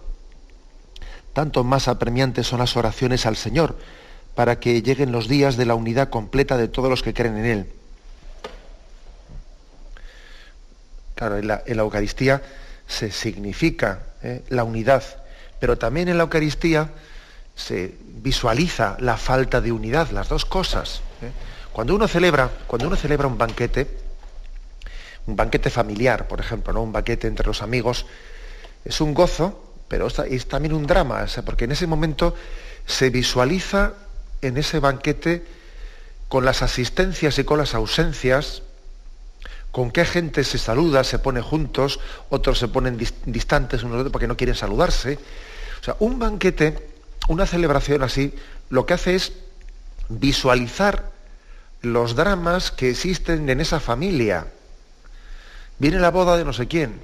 tanto 1.35 1.65
más 1.65 1.87
apremiantes 1.87 2.47
son 2.47 2.61
las 2.61 2.79
oraciones 2.79 3.27
al 3.27 3.37
Señor 3.37 3.77
para 4.35 4.59
que 4.59 4.81
lleguen 4.81 5.13
los 5.13 5.29
días 5.29 5.59
de 5.59 5.67
la 5.67 5.75
unidad 5.75 6.09
completa 6.09 6.57
de 6.57 6.69
todos 6.69 6.89
los 6.89 7.03
que 7.03 7.13
creen 7.13 7.37
en 7.37 7.45
Él. 7.45 7.67
Claro, 11.15 11.37
en 11.37 11.47
la, 11.47 11.63
Eucaristía 11.67 12.41
se 12.89 13.11
significa 13.11 14.01
¿eh? 14.23 14.43
la 14.49 14.65
unidad, 14.65 15.05
pero 15.61 15.77
también 15.77 16.09
en 16.09 16.17
la 16.17 16.23
Eucaristía 16.23 16.91
se 17.55 17.95
visualiza 18.01 18.97
la 19.01 19.17
falta 19.17 19.61
de 19.61 19.73
unidad, 19.73 20.11
las 20.11 20.29
dos 20.29 20.45
cosas. 20.45 21.01
¿eh? 21.23 21.31
Cuando 21.73 21.95
uno 21.95 22.09
celebra, 22.09 22.51
cuando 22.67 22.89
uno 22.89 22.97
celebra 22.97 23.27
un 23.27 23.39
banquete, 23.39 23.89
un 25.27 25.37
banquete 25.37 25.71
familiar, 25.71 26.29
por 26.29 26.41
ejemplo, 26.41 26.73
¿no? 26.73 26.83
un 26.83 26.93
banquete 26.93 27.27
entre 27.27 27.47
los 27.47 27.63
amigos, 27.63 28.07
es 28.85 29.01
un 29.01 29.15
gozo, 29.15 29.75
pero 29.89 30.09
es 30.09 30.47
también 30.47 30.75
un 30.75 30.87
drama, 30.87 31.27
porque 31.45 31.65
en 31.65 31.73
ese 31.73 31.87
momento 31.87 32.35
se 32.87 33.11
visualiza 33.11 33.95
en 34.43 34.57
ese 34.57 34.79
banquete 34.79 35.45
con 36.29 36.45
las 36.45 36.63
asistencias 36.63 37.39
y 37.39 37.45
con 37.45 37.59
las 37.59 37.75
ausencias, 37.75 38.63
con 39.71 39.91
qué 39.91 40.05
gente 40.05 40.45
se 40.45 40.59
saluda, 40.59 41.05
se 41.05 41.19
pone 41.19 41.41
juntos, 41.41 42.01
otros 42.29 42.59
se 42.59 42.69
ponen 42.69 42.99
distantes 43.27 43.83
unos 43.83 43.97
de 43.97 44.01
otros 44.01 44.13
porque 44.13 44.29
no 44.29 44.37
quieren 44.37 44.55
saludarse. 44.55 45.19
O 45.81 45.85
sea, 45.85 45.97
un 45.99 46.19
banquete, 46.19 46.94
una 47.29 47.47
celebración 47.47 48.03
así, 48.03 48.35
lo 48.71 48.87
que 48.87 48.95
hace 48.95 49.15
es 49.15 49.33
visualizar 50.09 51.11
los 51.83 52.15
dramas 52.15 52.71
que 52.71 52.91
existen 52.91 53.49
en 53.49 53.61
esa 53.61 53.81
familia. 53.81 54.47
Viene 55.79 55.99
la 55.99 56.11
boda 56.11 56.37
de 56.37 56.45
no 56.45 56.53
sé 56.53 56.67
quién, 56.67 57.01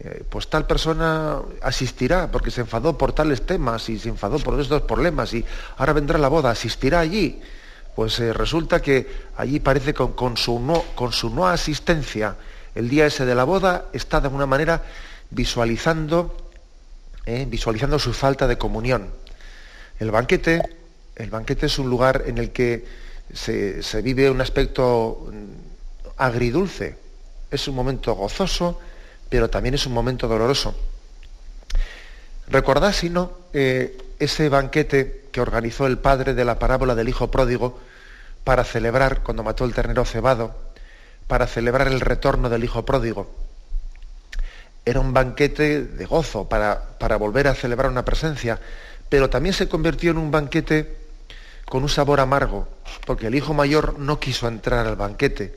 eh, 0.00 0.22
pues 0.28 0.48
tal 0.48 0.66
persona 0.66 1.40
asistirá 1.62 2.30
porque 2.30 2.50
se 2.50 2.60
enfadó 2.60 2.96
por 2.96 3.12
tales 3.12 3.44
temas 3.44 3.88
y 3.88 3.98
se 3.98 4.08
enfadó 4.08 4.38
por 4.38 4.58
estos 4.60 4.82
problemas 4.82 5.34
y 5.34 5.44
ahora 5.76 5.92
vendrá 5.92 6.18
la 6.18 6.28
boda, 6.28 6.50
asistirá 6.50 7.00
allí. 7.00 7.40
Pues 7.96 8.20
eh, 8.20 8.32
resulta 8.32 8.80
que 8.80 9.10
allí 9.36 9.58
parece 9.58 9.92
con, 9.92 10.36
su 10.36 10.60
no, 10.60 10.84
con 10.94 11.12
su 11.12 11.30
no 11.30 11.48
asistencia 11.48 12.36
el 12.78 12.88
día 12.88 13.06
ese 13.06 13.26
de 13.26 13.34
la 13.34 13.42
boda 13.42 13.86
está 13.92 14.20
de 14.20 14.28
alguna 14.28 14.46
manera 14.46 14.84
visualizando, 15.30 16.36
eh, 17.26 17.44
visualizando 17.48 17.98
su 17.98 18.12
falta 18.12 18.46
de 18.46 18.56
comunión. 18.56 19.10
El 19.98 20.10
banquete, 20.10 20.62
el 21.16 21.30
banquete 21.30 21.66
es 21.66 21.78
un 21.78 21.90
lugar 21.90 22.24
en 22.26 22.38
el 22.38 22.50
que 22.52 22.86
se, 23.32 24.02
vive 24.02 24.30
un 24.30 24.40
aspecto 24.40 25.28
mm, 25.32 26.12
agridulce. 26.16 26.96
Es 27.50 27.66
un 27.68 27.74
momento 27.74 28.14
gozoso, 28.14 28.80
pero 29.28 29.50
también 29.50 29.74
es 29.74 29.86
un 29.86 29.92
momento 29.92 30.28
doloroso. 30.28 30.74
Recordad, 32.48 32.92
si 32.92 33.10
no, 33.10 33.32
eh, 33.52 33.96
ese 34.18 34.48
banquete 34.48 35.26
que 35.32 35.40
organizó 35.40 35.86
el 35.86 35.98
padre 35.98 36.34
de 36.34 36.44
la 36.44 36.58
parábola 36.58 36.94
del 36.94 37.08
hijo 37.08 37.30
pródigo 37.30 37.78
para 38.44 38.64
celebrar, 38.64 39.22
cuando 39.22 39.42
mató 39.42 39.64
el 39.64 39.74
ternero 39.74 40.04
cebado, 40.04 40.54
para 41.26 41.46
celebrar 41.46 41.88
el 41.88 42.00
retorno 42.00 42.48
del 42.48 42.64
hijo 42.64 42.84
pródigo. 42.84 43.30
Era 44.84 45.00
un 45.00 45.12
banquete 45.12 45.82
de 45.82 46.06
gozo 46.06 46.48
para, 46.48 46.98
para 46.98 47.16
volver 47.16 47.48
a 47.48 47.54
celebrar 47.54 47.90
una 47.90 48.06
presencia, 48.06 48.58
pero 49.08 49.30
también 49.30 49.54
se 49.54 49.68
convirtió 49.68 50.10
en 50.10 50.18
un 50.18 50.30
banquete 50.30 50.96
con 51.64 51.82
un 51.82 51.88
sabor 51.88 52.20
amargo, 52.20 52.68
porque 53.06 53.26
el 53.26 53.34
hijo 53.34 53.54
mayor 53.54 53.98
no 53.98 54.18
quiso 54.18 54.48
entrar 54.48 54.86
al 54.86 54.96
banquete. 54.96 55.54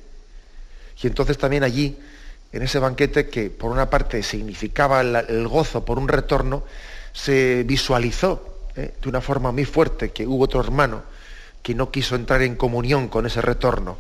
Y 1.01 1.07
entonces 1.07 1.37
también 1.37 1.63
allí 1.63 1.97
en 2.51 2.61
ese 2.61 2.79
banquete 2.79 3.29
que 3.29 3.49
por 3.49 3.71
una 3.71 3.89
parte 3.89 4.21
significaba 4.23 5.01
el, 5.01 5.47
gozo 5.47 5.85
por 5.85 5.97
un 5.97 6.07
retorno, 6.07 6.63
se 7.13 7.63
visualizó 7.63 8.67
¿eh? 8.75 8.93
de 9.01 9.09
una 9.09 9.21
forma 9.21 9.51
muy 9.51 9.65
fuerte 9.65 10.11
que 10.11 10.27
hubo 10.27 10.43
otro 10.43 10.61
hermano 10.61 11.03
que 11.63 11.75
no 11.75 11.91
quiso 11.91 12.15
entrar 12.15 12.41
en 12.41 12.55
comunión 12.55 13.07
con 13.07 13.25
ese 13.25 13.41
retorno. 13.41 13.97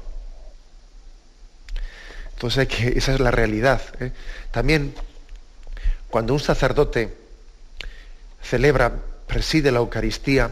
Entonces 2.33 2.67
que, 2.67 2.89
esa 2.97 3.13
es 3.13 3.19
la 3.19 3.31
realidad. 3.31 3.81
¿eh? 3.99 4.11
También 4.51 4.93
cuando 6.09 6.33
un 6.33 6.39
sacerdote 6.39 7.15
celebra, 8.41 8.93
preside 9.31 9.71
la 9.71 9.79
Eucaristía, 9.79 10.51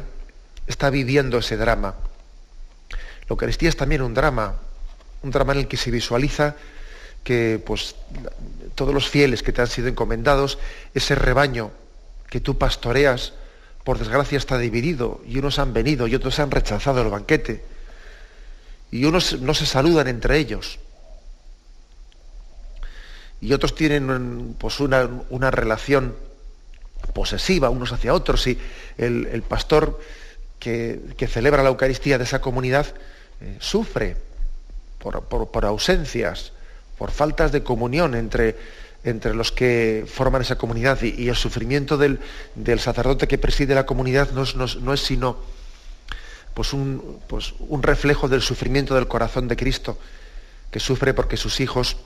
está 0.66 0.90
viviendo 0.90 1.40
ese 1.40 1.58
drama. 1.58 1.96
La 2.92 3.28
Eucaristía 3.28 3.68
es 3.68 3.76
también 3.76 4.02
un 4.02 4.14
drama, 4.14 4.56
un 5.22 5.32
drama 5.32 5.52
en 5.52 5.60
el 5.60 5.68
que 5.68 5.76
se 5.76 5.92
visualiza 5.92 6.56
que 7.22 7.62
pues, 7.64 7.98
todos 8.76 8.94
los 8.94 9.10
fieles 9.10 9.44
que 9.44 9.52
te 9.52 9.62
han 9.62 9.68
sido 9.68 9.90
encomendados, 9.90 10.60
ese 10.94 11.14
rebaño 11.16 11.72
que 12.30 12.40
tú 12.40 12.58
pastoreas, 12.58 13.34
por 13.84 14.00
desgracia 14.00 14.38
está 14.38 14.58
dividido, 14.58 15.20
y 15.28 15.40
unos 15.40 15.60
han 15.60 15.74
venido 15.74 16.08
y 16.08 16.16
otros 16.16 16.40
han 16.40 16.50
rechazado 16.50 17.02
el 17.02 17.10
banquete, 17.10 17.62
y 18.92 19.04
unos 19.04 19.42
no 19.42 19.54
se 19.56 19.66
saludan 19.66 20.08
entre 20.08 20.38
ellos, 20.38 20.80
y 23.42 23.52
otros 23.52 23.76
tienen 23.76 24.56
pues, 24.58 24.80
una, 24.80 25.06
una 25.30 25.52
relación 25.52 26.29
posesiva 27.14 27.70
unos 27.70 27.92
hacia 27.92 28.14
otros, 28.14 28.46
y 28.48 28.58
el, 28.98 29.44
pastor 29.48 30.00
que, 30.60 31.00
celebra 31.28 31.64
la 31.64 31.70
Eucaristía 31.70 32.18
de 32.18 32.24
esa 32.24 32.42
comunidad 32.42 32.88
eh, 33.42 33.58
sufre 33.60 34.18
por 35.00 35.66
ausencias, 35.66 36.52
por 36.98 37.12
faltas 37.12 37.52
de 37.52 37.64
comunión 37.64 38.16
entre, 38.16 38.58
entre 39.04 39.34
los 39.34 39.52
que 39.52 40.06
forman 40.08 40.42
esa 40.42 40.58
comunidad 40.58 41.02
y, 41.02 41.30
el 41.30 41.36
sufrimiento 41.36 41.98
del, 41.98 42.20
sacerdote 42.80 43.28
que 43.28 43.38
preside 43.38 43.76
la 43.76 43.86
comunidad 43.86 44.32
no 44.32 44.94
es, 44.94 45.02
sino 45.02 45.38
pues 46.54 46.74
un, 46.74 47.20
pues 47.28 47.54
un, 47.60 47.82
reflejo 47.82 48.28
del 48.28 48.42
sufrimiento 48.42 48.96
del 48.96 49.08
corazón 49.08 49.48
de 49.48 49.56
Cristo, 49.56 49.98
que 50.72 50.80
sufre 50.80 51.14
porque 51.14 51.38
sus 51.38 51.60
hijos 51.62 51.98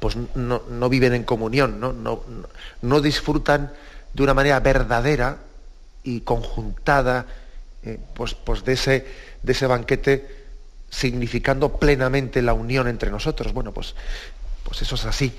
pues 0.00 0.16
no, 0.34 0.88
viven 0.88 1.14
en 1.14 1.22
comunión, 1.22 1.78
¿no? 1.78 2.24
No, 2.82 3.00
disfrutan 3.00 3.72
de 4.14 4.22
una 4.22 4.34
manera 4.34 4.60
verdadera 4.60 5.38
y 6.02 6.20
conjuntada 6.20 7.26
eh, 7.82 7.98
pues, 8.14 8.34
pues 8.34 8.64
de, 8.64 8.72
ese, 8.72 9.06
de 9.42 9.52
ese 9.52 9.66
banquete 9.66 10.44
significando 10.88 11.76
plenamente 11.76 12.40
la 12.40 12.54
unión 12.54 12.88
entre 12.88 13.10
nosotros. 13.10 13.52
Bueno, 13.52 13.72
pues, 13.72 13.94
pues 14.62 14.80
eso 14.82 14.94
es 14.94 15.04
así. 15.04 15.34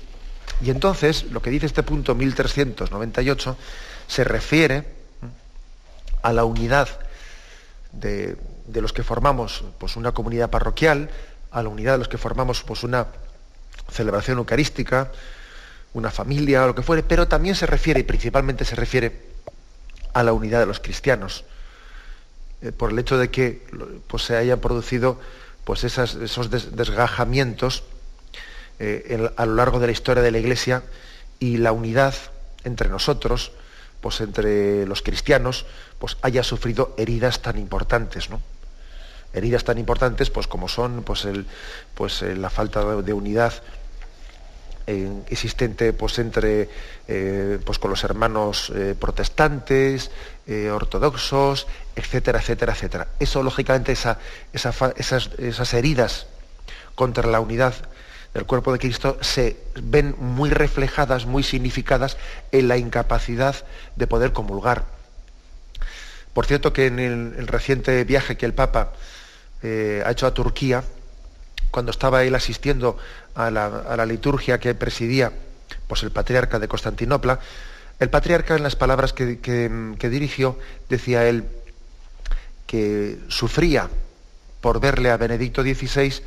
Y 0.60 0.70
entonces, 0.70 1.24
lo 1.24 1.42
que 1.42 1.50
dice 1.50 1.66
este 1.66 1.82
punto 1.82 2.14
1398 2.14 3.56
se 4.06 4.24
refiere 4.24 4.84
a 6.22 6.32
la 6.32 6.44
unidad 6.44 6.88
de, 7.92 8.36
los 8.72 8.92
que 8.92 9.02
formamos 9.02 9.64
pues, 9.78 9.96
una 9.96 10.12
comunidad 10.12 10.50
parroquial, 10.50 11.10
a 11.50 11.62
la 11.62 11.68
unidad 11.68 11.92
de 11.92 11.98
los 11.98 12.08
que 12.08 12.18
formamos 12.18 12.62
pues, 12.62 12.84
una 12.84 13.06
celebración 13.90 14.38
eucarística, 14.38 15.10
una 15.96 16.10
familia, 16.10 16.64
o 16.64 16.66
lo 16.68 16.74
que 16.74 16.82
fuere, 16.82 17.02
pero 17.02 17.26
también 17.26 17.54
se 17.54 17.66
refiere, 17.66 18.00
y 18.00 18.02
principalmente 18.02 18.64
se 18.64 18.76
refiere, 18.76 19.34
a 20.12 20.22
la 20.22 20.32
unidad 20.32 20.60
de 20.60 20.66
los 20.66 20.80
cristianos, 20.80 21.44
eh, 22.62 22.72
por 22.72 22.90
el 22.90 22.98
hecho 22.98 23.18
de 23.18 23.30
que 23.30 23.62
pues, 24.06 24.24
se 24.24 24.36
hayan 24.36 24.60
producido 24.60 25.18
pues 25.64 25.84
esos 25.84 26.50
desgajamientos 26.50 27.82
eh, 28.78 29.28
a 29.36 29.46
lo 29.46 29.54
largo 29.56 29.80
de 29.80 29.86
la 29.86 29.92
historia 29.92 30.22
de 30.22 30.30
la 30.30 30.38
Iglesia 30.38 30.84
y 31.40 31.56
la 31.56 31.72
unidad 31.72 32.14
entre 32.64 32.88
nosotros, 32.88 33.52
pues 34.00 34.20
entre 34.20 34.86
los 34.86 35.02
cristianos, 35.02 35.66
pues 35.98 36.18
haya 36.22 36.42
sufrido 36.44 36.94
heridas 36.96 37.42
tan 37.42 37.58
importantes, 37.58 38.30
¿no? 38.30 38.40
Heridas 39.32 39.64
tan 39.64 39.78
importantes, 39.78 40.30
pues 40.30 40.46
como 40.46 40.68
son 40.68 41.02
pues 41.02 41.26
pues, 41.94 42.22
eh, 42.22 42.36
la 42.36 42.48
falta 42.48 43.02
de 43.02 43.12
unidad 43.12 43.52
existente 44.86 45.92
pues 45.92 46.18
entre 46.18 46.68
pues 47.64 47.78
con 47.78 47.90
los 47.90 48.04
hermanos 48.04 48.72
protestantes 49.00 50.12
ortodoxos 50.72 51.66
etcétera 51.96 52.38
etcétera 52.38 52.72
etcétera 52.72 53.08
eso 53.18 53.42
lógicamente 53.42 53.92
esas, 53.92 54.18
esas 54.52 55.74
heridas 55.74 56.26
contra 56.94 57.28
la 57.28 57.40
unidad 57.40 57.74
del 58.36 58.44
cuerpo 58.44 58.70
de 58.72 58.78
Cristo 58.78 59.16
se 59.22 59.56
ven 59.82 60.14
muy 60.18 60.50
reflejadas, 60.50 61.24
muy 61.24 61.42
significadas 61.42 62.18
en 62.52 62.68
la 62.68 62.76
incapacidad 62.76 63.56
de 63.96 64.06
poder 64.06 64.32
comulgar. 64.32 64.84
Por 66.34 66.44
cierto 66.44 66.74
que 66.74 66.86
en 66.86 66.98
el, 66.98 67.46
reciente 67.46 68.04
viaje 68.04 68.36
que 68.36 68.44
el 68.44 68.52
Papa 68.52 68.92
eh, 69.62 70.02
ha 70.04 70.10
hecho 70.10 70.26
a 70.26 70.34
Turquía, 70.34 70.84
cuando 71.70 71.90
estaba 71.90 72.24
él 72.24 72.34
asistiendo 72.34 72.96
a 73.34 73.50
la, 73.50 74.06
liturgia 74.06 74.58
que 74.58 74.74
presidía 74.74 75.32
pues 75.86 76.02
el 76.02 76.10
patriarca 76.10 76.58
de 76.58 76.68
Constantinopla, 76.68 77.38
el 77.98 78.10
patriarca 78.10 78.56
en 78.56 78.62
las 78.62 78.76
palabras 78.76 79.12
que, 79.12 79.38
dirigió 80.10 80.58
decía 80.88 81.26
él 81.26 81.44
que 82.66 83.18
sufría 83.28 83.88
por 84.60 84.80
verle 84.80 85.10
a 85.10 85.16
Benedicto 85.16 85.62
XVI 85.62 86.22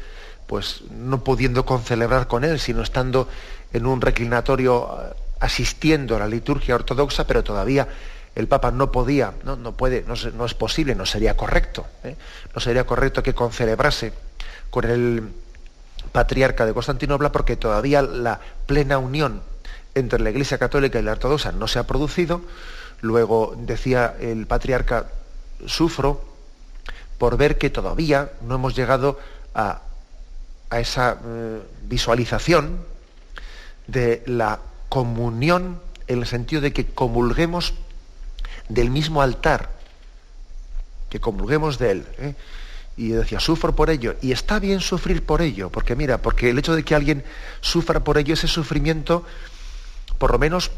pues 0.47 0.81
no 0.89 1.23
pudiendo 1.23 1.65
concelebrar 1.65 2.27
con 2.27 2.43
él, 2.43 2.59
sino 2.59 2.81
estando 2.81 3.27
en 3.71 3.85
un 3.85 4.01
reclinatorio 4.01 4.89
eh, 4.89 5.13
asistiendo 5.41 6.15
a 6.15 6.19
la 6.19 6.27
liturgia 6.27 6.75
ortodoxa, 6.75 7.27
pero 7.27 7.43
todavía 7.43 7.87
el 8.35 8.47
Papa 8.47 8.71
no 8.71 8.91
podía, 8.91 9.33
no, 9.43 9.55
no 9.55 9.73
puede, 9.73 10.05
no, 10.07 10.45
es 10.45 10.53
posible, 10.53 10.95
no 10.95 11.05
sería 11.05 11.35
correcto, 11.35 11.85
¿eh? 12.03 12.15
no 12.53 12.61
sería 12.61 12.85
correcto 12.85 13.21
que 13.21 13.33
concelebrase 13.33 14.13
con 14.69 14.85
el 14.85 15.29
patriarca 16.11 16.65
de 16.65 16.73
Constantinopla 16.73 17.31
porque 17.31 17.55
todavía 17.55 18.01
la 18.01 18.39
plena 18.65 18.97
unión 18.97 19.41
entre 19.95 20.19
la 20.19 20.29
Iglesia 20.29 20.57
Católica 20.57 20.99
y 20.99 21.03
la 21.03 21.13
Ortodoxa 21.13 21.51
no 21.51 21.67
se 21.67 21.79
ha 21.79 21.87
producido. 21.87 22.41
Luego 23.01 23.55
decía 23.57 24.15
el 24.19 24.47
patriarca, 24.47 25.07
sufro 25.65 26.23
por 27.17 27.37
ver 27.37 27.57
que 27.57 27.69
todavía 27.69 28.31
no 28.41 28.55
hemos 28.55 28.75
llegado 28.75 29.19
a 29.53 29.81
esa 30.71 31.17
eh, 31.25 31.61
visualización 31.83 32.83
de 33.87 34.23
la 34.25 34.59
comunión 34.87 35.81
en 36.07 36.19
el 36.19 36.27
sentido 36.27 36.61
de 36.61 36.73
que 36.73 36.85
comulguemos 36.85 37.73
del 38.67 38.89
mismo 38.89 39.21
altar, 39.21 39.69
que 41.09 41.19
comulguemos 41.19 41.79
de 41.79 41.91
él. 41.91 42.07
¿eh? 42.19 42.35
Y 42.99 43.11
decía, 43.11 43.39
sufro 43.39 43.73
por 43.73 43.89
ello. 43.89 44.17
Y 44.21 44.33
está 44.33 44.59
bien 44.59 44.81
sufrir 44.81 45.25
por 45.25 45.41
ello, 45.41 45.69
porque 45.69 45.95
mira, 45.95 46.17
porque 46.17 46.49
el 46.49 46.59
hecho 46.59 46.75
de 46.75 46.83
que 46.83 46.95
alguien 46.95 47.23
sufra 47.61 48.03
por 48.03 48.17
ello, 48.17 48.33
ese 48.33 48.49
sufrimiento, 48.49 49.23
por 50.17 50.33
lo 50.33 50.37
menos, 50.37 50.69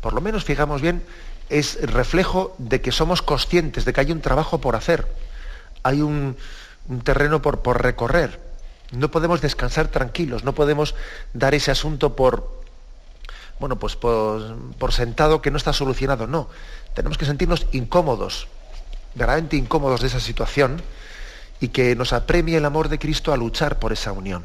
por 0.00 0.12
lo 0.12 0.20
menos, 0.20 0.42
fijamos 0.42 0.82
bien, 0.82 1.04
es 1.50 1.80
reflejo 1.80 2.56
de 2.58 2.80
que 2.80 2.90
somos 2.90 3.22
conscientes 3.22 3.84
de 3.84 3.92
que 3.92 4.00
hay 4.00 4.10
un 4.10 4.20
trabajo 4.20 4.60
por 4.60 4.74
hacer, 4.74 5.06
hay 5.84 6.02
un, 6.02 6.36
terreno 7.04 7.40
por, 7.40 7.60
por 7.60 7.80
recorrer. 7.80 8.40
No 8.90 9.12
podemos 9.12 9.40
descansar 9.40 9.86
tranquilos, 9.86 10.42
no 10.42 10.56
podemos 10.56 10.96
dar 11.32 11.54
ese 11.54 11.70
asunto 11.70 12.16
por, 12.16 12.60
bueno, 13.60 13.78
pues 13.78 13.94
por, 13.94 14.92
sentado 14.92 15.40
que 15.40 15.52
no 15.52 15.58
está 15.58 15.72
solucionado. 15.72 16.26
No, 16.26 16.48
tenemos 16.92 17.18
que 17.18 17.24
sentirnos 17.24 17.68
incómodos, 17.70 18.48
verdaderamente 19.14 19.56
incómodos 19.56 20.00
de 20.00 20.08
esa 20.08 20.18
situación 20.18 20.82
y 21.62 21.68
que 21.68 21.94
nos 21.94 22.12
apremie 22.12 22.56
el 22.56 22.64
amor 22.64 22.88
de 22.88 22.98
Cristo 22.98 23.32
a 23.32 23.36
luchar 23.36 23.78
por 23.78 23.92
esa 23.92 24.10
unión. 24.10 24.44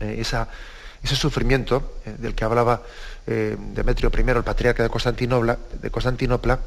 Eh, 0.00 0.20
ese 0.20 1.16
sufrimiento 1.16 1.94
eh, 2.04 2.16
del 2.18 2.34
que 2.34 2.44
hablaba 2.44 2.82
eh, 3.28 3.56
Demetrio 3.56 4.10
I, 4.12 4.30
el 4.30 4.42
patriarca 4.42 4.82
de 4.82 4.90
Constantinopla, 4.90 6.58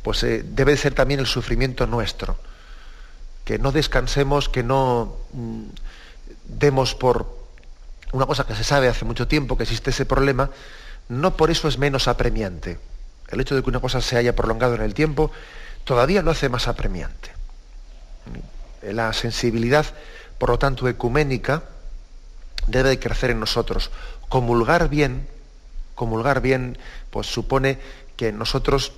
pues 0.00 0.24
debe 0.44 0.76
ser 0.76 0.94
también 0.94 1.18
el 1.18 1.26
sufrimiento 1.26 1.88
nuestro 1.88 2.38
que 3.44 3.58
no 3.58 3.72
descansemos, 3.72 4.48
que 4.48 4.62
no 4.62 5.16
mm, 5.32 5.64
demos 6.44 6.94
por 6.94 7.36
una 8.12 8.26
cosa 8.26 8.46
que 8.46 8.54
se 8.54 8.62
sabe 8.62 8.86
hace 8.86 9.04
mucho 9.04 9.26
tiempo, 9.26 9.56
que 9.56 9.64
existe 9.64 9.90
ese 9.90 10.06
problema, 10.06 10.50
no 11.08 11.36
por 11.36 11.50
eso 11.50 11.66
es 11.66 11.78
menos 11.78 12.06
apremiante. 12.06 12.78
El 13.28 13.40
hecho 13.40 13.56
de 13.56 13.62
que 13.64 13.70
una 13.70 13.80
cosa 13.80 14.00
se 14.00 14.16
haya 14.16 14.36
prolongado 14.36 14.76
en 14.76 14.82
el 14.82 14.94
tiempo 14.94 15.32
todavía 15.82 16.22
lo 16.22 16.30
hace 16.30 16.48
más 16.48 16.68
apremiante. 16.68 17.39
La 18.82 19.12
sensibilidad, 19.12 19.86
por 20.38 20.50
lo 20.50 20.58
tanto, 20.58 20.88
ecuménica, 20.88 21.64
debe 22.66 22.90
de 22.90 22.98
crecer 22.98 23.30
en 23.30 23.40
nosotros. 23.40 23.90
Comulgar 24.28 24.88
bien, 24.88 25.28
comulgar 25.94 26.40
bien, 26.40 26.78
pues 27.10 27.26
supone 27.26 27.78
que 28.16 28.32
nosotros 28.32 28.92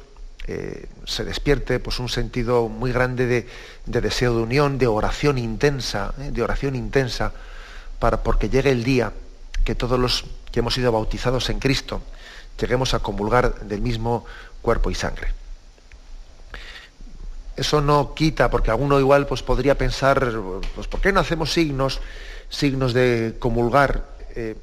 eh, 0.46 0.88
se 1.04 1.24
despierte 1.24 1.78
pues, 1.78 1.98
un 1.98 2.08
sentido 2.08 2.68
muy 2.68 2.92
grande 2.92 3.26
de, 3.26 4.00
deseo 4.00 4.36
de 4.36 4.42
unión, 4.42 4.78
de 4.78 4.86
oración 4.86 5.38
intensa, 5.38 6.14
¿eh? 6.18 6.30
de 6.32 6.42
oración 6.42 6.74
intensa, 6.74 7.32
para, 7.98 8.22
porque 8.22 8.48
llegue 8.48 8.70
el 8.70 8.82
día 8.84 9.12
que 9.64 9.74
todos 9.74 9.98
los 9.98 10.24
que 10.50 10.60
hemos 10.60 10.74
sido 10.74 10.90
bautizados 10.90 11.48
en 11.50 11.60
Cristo 11.60 12.02
lleguemos 12.60 12.94
a 12.94 12.98
comulgar 12.98 13.60
del 13.60 13.80
mismo 13.80 14.24
cuerpo 14.60 14.90
y 14.90 14.94
sangre. 14.94 15.28
Eso 17.56 17.80
no 17.80 18.14
quita, 18.14 18.50
porque 18.50 18.70
alguno 18.70 18.98
igual 18.98 19.26
pues, 19.26 19.42
podría 19.42 19.76
pensar, 19.76 20.32
pues, 20.74 20.86
¿por 20.86 21.00
qué 21.00 21.12
no 21.12 21.20
hacemos 21.20 21.52
signos, 21.52 22.00
signos 22.48 22.94
de 22.94 23.36
comulgar, 23.38 24.04
eh, 24.34 24.56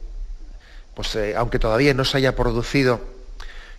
pues, 0.95 1.17
aunque 1.35 1.59
todavía 1.59 1.93
no 1.93 2.03
se 2.05 2.17
haya 2.17 2.35
producido 2.35 2.99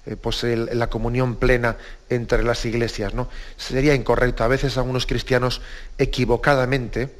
eh, 0.06 0.16
pues 0.16 0.42
la 0.44 0.88
comunión 0.88 1.36
plena 1.36 1.76
entre 2.08 2.42
las 2.42 2.64
iglesias. 2.64 3.12
¿no? 3.12 3.28
Sería 3.58 3.94
incorrecto. 3.94 4.44
A 4.44 4.48
veces 4.48 4.78
algunos 4.78 5.04
cristianos 5.04 5.60
equivocadamente 5.98 7.10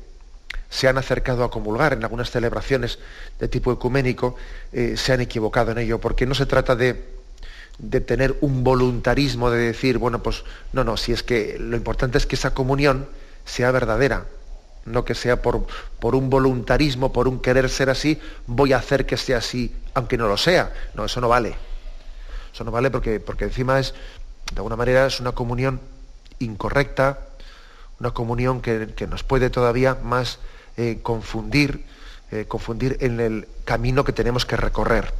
se 0.71 0.89
han 0.89 0.97
acercado 0.97 1.45
a 1.45 1.51
comulgar 1.51 1.93
en 1.93 2.03
algunas 2.03 2.31
celebraciones 2.31 2.99
de 3.39 3.49
tipo 3.49 3.73
ecuménico, 3.73 4.37
eh, 4.73 4.95
se 4.97 5.13
han 5.13 5.21
equivocado 5.21 5.73
en 5.73 5.79
ello, 5.79 6.01
porque 6.01 6.27
no 6.27 6.35
se 6.35 6.47
trata 6.47 6.75
de, 6.75 7.20
de 7.81 8.01
tener 8.01 8.37
un 8.43 8.63
voluntarismo 8.63 9.51
de 9.51 9.59
decir, 9.59 9.99
bueno, 9.99 10.23
pues 10.23 10.45
no, 10.73 10.85
no, 10.85 10.97
si 10.97 11.13
es 11.13 11.23
que 11.23 11.57
lo 11.59 11.77
importante 11.77 12.19
es 12.19 12.27
que 12.27 12.37
esa 12.37 12.53
comunión 12.53 13.09
sea 13.47 13.71
verdadera, 13.71 14.27
no 14.85 15.05
que 15.05 15.15
sea 15.15 15.41
por, 15.41 15.67
por, 15.99 16.15
un 16.15 16.29
voluntarismo, 16.29 17.13
por 17.13 17.27
un 17.27 17.41
querer 17.41 17.71
ser 17.71 17.89
así, 17.89 18.21
voy 18.47 18.75
a 18.75 18.79
hacer 18.79 19.07
que 19.07 19.17
sea 19.17 19.39
así, 19.39 19.75
aunque 19.95 20.19
no 20.19 20.29
lo 20.29 20.37
sea. 20.37 20.73
No, 20.95 21.07
eso 21.07 21.21
no 21.21 21.29
vale. 21.29 21.55
Eso 22.53 22.65
no 22.65 22.71
vale 22.71 22.91
porque, 22.91 23.19
porque 23.19 23.45
encima 23.45 23.79
es, 23.79 23.95
de 24.53 24.57
alguna 24.57 24.77
manera, 24.77 25.07
es 25.07 25.21
una 25.21 25.33
comunión 25.33 25.81
incorrecta, 26.39 27.19
una 27.99 28.11
comunión 28.11 28.61
que, 28.61 29.07
nos 29.09 29.23
puede 29.23 29.49
todavía 29.49 29.97
más 30.03 30.39
eh, 30.77 30.99
confundir, 31.03 31.85
eh, 32.31 32.45
confundir 32.47 32.99
en 33.01 33.21
el 33.21 33.49
camino 33.65 34.05
que 34.05 34.13
tenemos 34.13 34.45
que 34.45 34.57
recorrer 34.57 35.13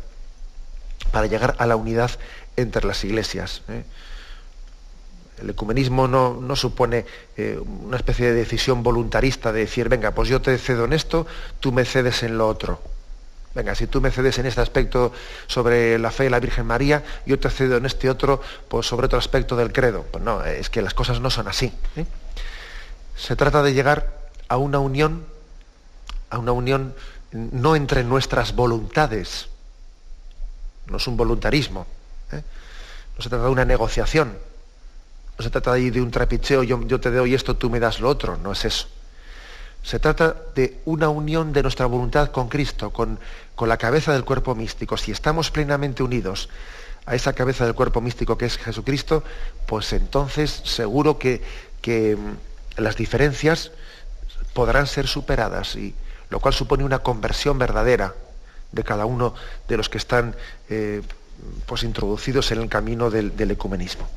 para 1.13 1.27
llegar 1.27 1.57
a 1.59 1.67
la 1.67 1.77
unidad 1.77 2.11
entre 2.57 2.87
las 2.87 3.05
iglesias. 3.05 3.63
¿eh? 3.69 3.85
El 5.41 5.51
ecumenismo 5.51 6.07
no, 6.07 6.39
no 6.41 6.55
supone 6.55 7.07
una 7.37 7.97
especie 7.97 8.27
de 8.27 8.35
decisión 8.35 8.83
voluntarista 8.83 9.53
de 9.53 9.61
decir, 9.61 9.89
venga, 9.89 10.11
pues 10.11 10.29
yo 10.29 10.43
te 10.43 10.57
cedo 10.59 10.85
en 10.85 10.93
esto, 10.93 11.27
tú 11.61 11.73
me 11.73 11.85
cedes 11.85 12.23
en 12.23 12.37
lo 12.37 12.47
otro. 12.47 12.81
Venga, 13.53 13.75
si 13.75 13.89
tú 13.89 14.01
me 14.01 14.13
cedes 14.13 14.39
en 14.39 14.47
este 14.47 14.61
aspecto 14.61 15.13
sobre 15.49 15.99
la 15.99 16.13
fe 16.13 16.25
de 16.25 16.31
la 16.31 16.39
Virgen 16.39 16.67
María, 16.67 17.03
yo 17.27 17.39
te 17.41 17.51
cedo 17.51 17.79
en 17.79 17.87
este 17.87 18.09
otro 18.09 18.41
pues, 18.69 18.87
sobre 18.87 19.07
otro 19.07 19.19
aspecto 19.19 19.57
del 19.57 19.73
credo. 19.73 20.05
Pues 20.05 20.23
no, 20.23 20.45
es 20.45 20.71
que 20.71 20.83
las 20.83 20.95
cosas 20.95 21.21
no 21.21 21.31
son 21.31 21.49
así. 21.49 21.73
¿eh? 21.97 22.05
Se 23.17 23.35
trata 23.35 23.63
de 23.63 23.75
llegar 23.75 24.29
a 24.47 24.57
una 24.57 24.79
unión, 24.79 25.27
a 26.31 26.39
una 26.39 26.53
unión 26.53 26.95
no 27.33 27.75
entre 27.75 28.05
nuestras 28.05 28.55
voluntades, 28.55 29.49
no 30.87 30.99
es 30.99 31.07
un 31.09 31.17
voluntarismo, 31.17 31.83
¿eh? 31.83 32.00
No 33.21 33.25
se 33.25 33.29
trata 33.29 33.45
de 33.45 33.51
una 33.51 33.67
negociación, 33.67 34.39
no 35.37 35.45
se 35.45 35.51
trata 35.51 35.75
de 35.75 36.01
un 36.01 36.11
trapicheo, 36.11 36.63
yo, 36.63 37.01
te 37.01 37.11
doy 37.11 37.35
esto, 37.35 37.55
tú 37.55 37.69
me 37.69 37.79
das 37.79 38.01
lo 38.01 38.09
otro, 38.09 38.39
no 38.39 38.53
es 38.53 38.65
eso. 38.65 38.89
Se 39.83 39.99
trata 39.99 40.35
de 40.55 40.81
una 40.87 41.11
unión 41.11 41.53
de 41.53 41.61
nuestra 41.61 41.85
voluntad 41.85 42.31
con 42.31 42.49
Cristo, 42.49 42.95
con, 42.95 43.21
la 43.61 43.77
cabeza 43.77 44.15
del 44.15 44.25
cuerpo 44.25 44.55
místico. 44.55 44.97
Si 44.97 45.13
estamos 45.13 45.51
plenamente 45.51 46.03
unidos 46.03 46.49
a 47.05 47.15
esa 47.15 47.35
cabeza 47.35 47.67
del 47.67 47.75
cuerpo 47.75 48.01
místico 48.01 48.39
que 48.39 48.47
es 48.47 48.57
Jesucristo, 48.57 49.23
pues 49.67 49.93
entonces 49.93 50.63
seguro 50.65 51.19
que, 51.19 51.43
mm, 51.87 52.81
las 52.81 52.97
diferencias 52.97 53.71
podrán 54.55 54.87
ser 54.87 55.07
superadas, 55.07 55.77
y, 55.77 55.95
lo 56.31 56.41
cual 56.41 56.55
supone 56.55 56.85
una 56.85 57.01
conversión 57.01 57.59
verdadera 57.59 58.15
de 58.73 58.83
cada 58.83 59.05
uno 59.05 59.35
de 59.69 59.77
los 59.77 59.91
que 59.91 59.99
están 59.99 60.35
eh, 60.71 61.03
pues 61.67 61.83
introducidos 61.83 62.51
en 62.53 62.61
el 62.61 62.69
camino 62.69 63.11
del 63.11 63.51
ecumenismo. 63.51 64.09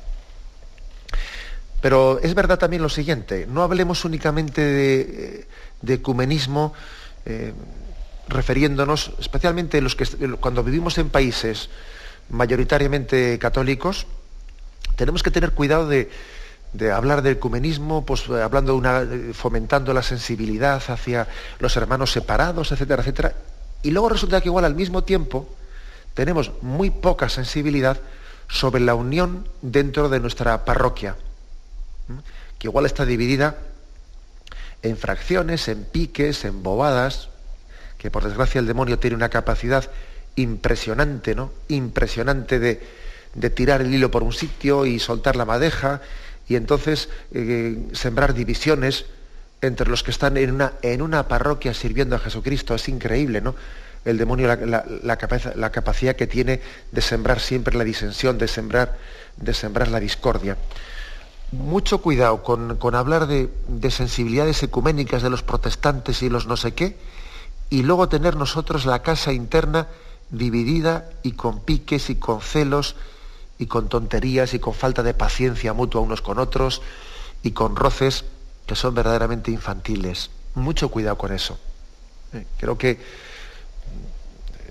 Pero 1.83 2.17
es 2.19 2.33
verdad 2.33 2.57
también 2.57 2.81
lo 2.81 2.87
siguiente, 2.87 3.45
no 3.45 3.61
hablemos 3.61 4.05
únicamente 4.05 4.61
de, 4.61 5.47
ecumenismo, 5.93 6.73
eh, 7.25 7.53
refiriéndonos, 8.29 9.11
especialmente 9.19 9.81
los 9.81 9.97
que, 9.97 10.05
cuando 10.39 10.63
vivimos 10.63 10.97
en 10.97 11.09
países 11.09 11.69
mayoritariamente 12.29 13.37
católicos, 13.37 14.07
tenemos 14.95 15.23
que 15.23 15.31
tener 15.31 15.51
cuidado 15.51 15.89
de, 15.89 16.09
hablar 16.89 17.21
del 17.21 17.33
ecumenismo, 17.33 18.05
pues 18.05 18.29
hablando 18.29 18.77
una, 18.77 19.05
fomentando 19.33 19.93
la 19.93 20.03
sensibilidad 20.03 20.81
hacia 20.87 21.27
los 21.59 21.75
hermanos 21.75 22.13
separados, 22.13 22.71
etcétera, 22.71 23.01
etcétera. 23.01 23.33
Y 23.81 23.91
luego 23.91 24.07
resulta 24.07 24.39
que 24.39 24.47
igual 24.47 24.63
al 24.63 24.75
mismo 24.75 25.03
tiempo 25.03 25.49
tenemos 26.13 26.51
muy 26.61 26.89
poca 26.89 27.29
sensibilidad 27.29 27.99
sobre 28.47 28.81
la 28.81 28.95
unión 28.95 29.47
dentro 29.61 30.09
de 30.09 30.19
nuestra 30.19 30.65
parroquia, 30.65 31.15
que 32.59 32.67
igual 32.67 32.85
está 32.85 33.05
dividida 33.05 33.57
en 34.83 34.97
fracciones, 34.97 35.67
en 35.67 35.85
piques, 35.85 36.45
en 36.45 36.61
bobadas, 36.61 37.29
que 37.97 38.11
por 38.11 38.23
desgracia 38.25 38.59
el 38.59 38.67
demonio 38.67 38.99
tiene 38.99 39.15
una 39.15 39.29
capacidad 39.29 39.89
impresionante, 40.35 41.35
¿no? 41.35 41.51
Impresionante 41.69 42.59
de, 42.59 43.49
tirar 43.51 43.81
el 43.81 43.93
hilo 43.93 44.11
por 44.11 44.23
un 44.23 44.33
sitio 44.33 44.85
y 44.85 44.99
soltar 44.99 45.35
la 45.35 45.45
madeja 45.45 46.01
y 46.47 46.55
entonces 46.55 47.09
eh, 47.33 47.79
sembrar 47.93 48.33
divisiones 48.33 49.05
entre 49.61 49.89
los 49.89 50.03
que 50.03 50.11
están 50.11 50.37
en 50.37 50.51
una, 50.51 50.73
en 50.81 51.01
una 51.01 51.27
parroquia 51.27 51.73
sirviendo 51.73 52.15
a 52.15 52.19
Jesucristo. 52.19 52.75
Es 52.75 52.89
increíble, 52.89 53.41
¿no? 53.41 53.55
El 54.05 54.17
demonio, 54.17 54.47
la, 54.47 54.83
la, 55.03 55.71
capacidad 55.71 56.15
que 56.15 56.27
tiene 56.27 56.61
de 56.91 57.01
sembrar 57.01 57.39
siempre 57.39 57.77
la 57.77 57.83
disensión, 57.83 58.37
de 58.37 58.47
sembrar, 58.47 58.97
de 59.37 59.53
sembrar 59.53 59.87
la 59.87 59.99
discordia. 59.99 60.57
Mucho 61.51 61.99
cuidado 62.01 62.43
con, 62.43 62.95
hablar 62.95 63.27
de, 63.27 63.49
de 63.67 63.91
sensibilidades 63.91 64.61
ecuménicas 64.63 65.21
de 65.21 65.29
los 65.29 65.43
protestantes 65.43 66.21
y 66.21 66.29
los 66.29 66.47
no 66.47 66.57
sé 66.57 66.73
qué, 66.73 66.97
y 67.69 67.83
luego 67.83 68.09
tener 68.09 68.35
nosotros 68.35 68.85
la 68.85 69.01
casa 69.01 69.31
interna 69.31 69.87
dividida 70.29 71.09
y 71.21 71.33
con 71.33 71.61
piques 71.61 72.09
y 72.09 72.15
con 72.15 72.41
celos 72.41 72.95
y 73.57 73.67
con 73.67 73.87
tonterías 73.87 74.53
y 74.53 74.59
con 74.59 74.73
falta 74.73 75.03
de 75.03 75.13
paciencia 75.13 75.73
mutua 75.73 76.01
unos 76.01 76.21
con 76.21 76.39
otros 76.39 76.81
y 77.43 77.51
con 77.51 77.75
roces 77.75 78.25
que 78.65 78.75
son 78.75 78.95
verdaderamente 78.95 79.51
infantiles. 79.51 80.29
Mucho 80.55 80.89
cuidado 80.89 81.17
con 81.17 81.33
eso. 81.33 81.59
Eh, 82.33 82.45
creo 82.57 82.77
que 82.77 82.99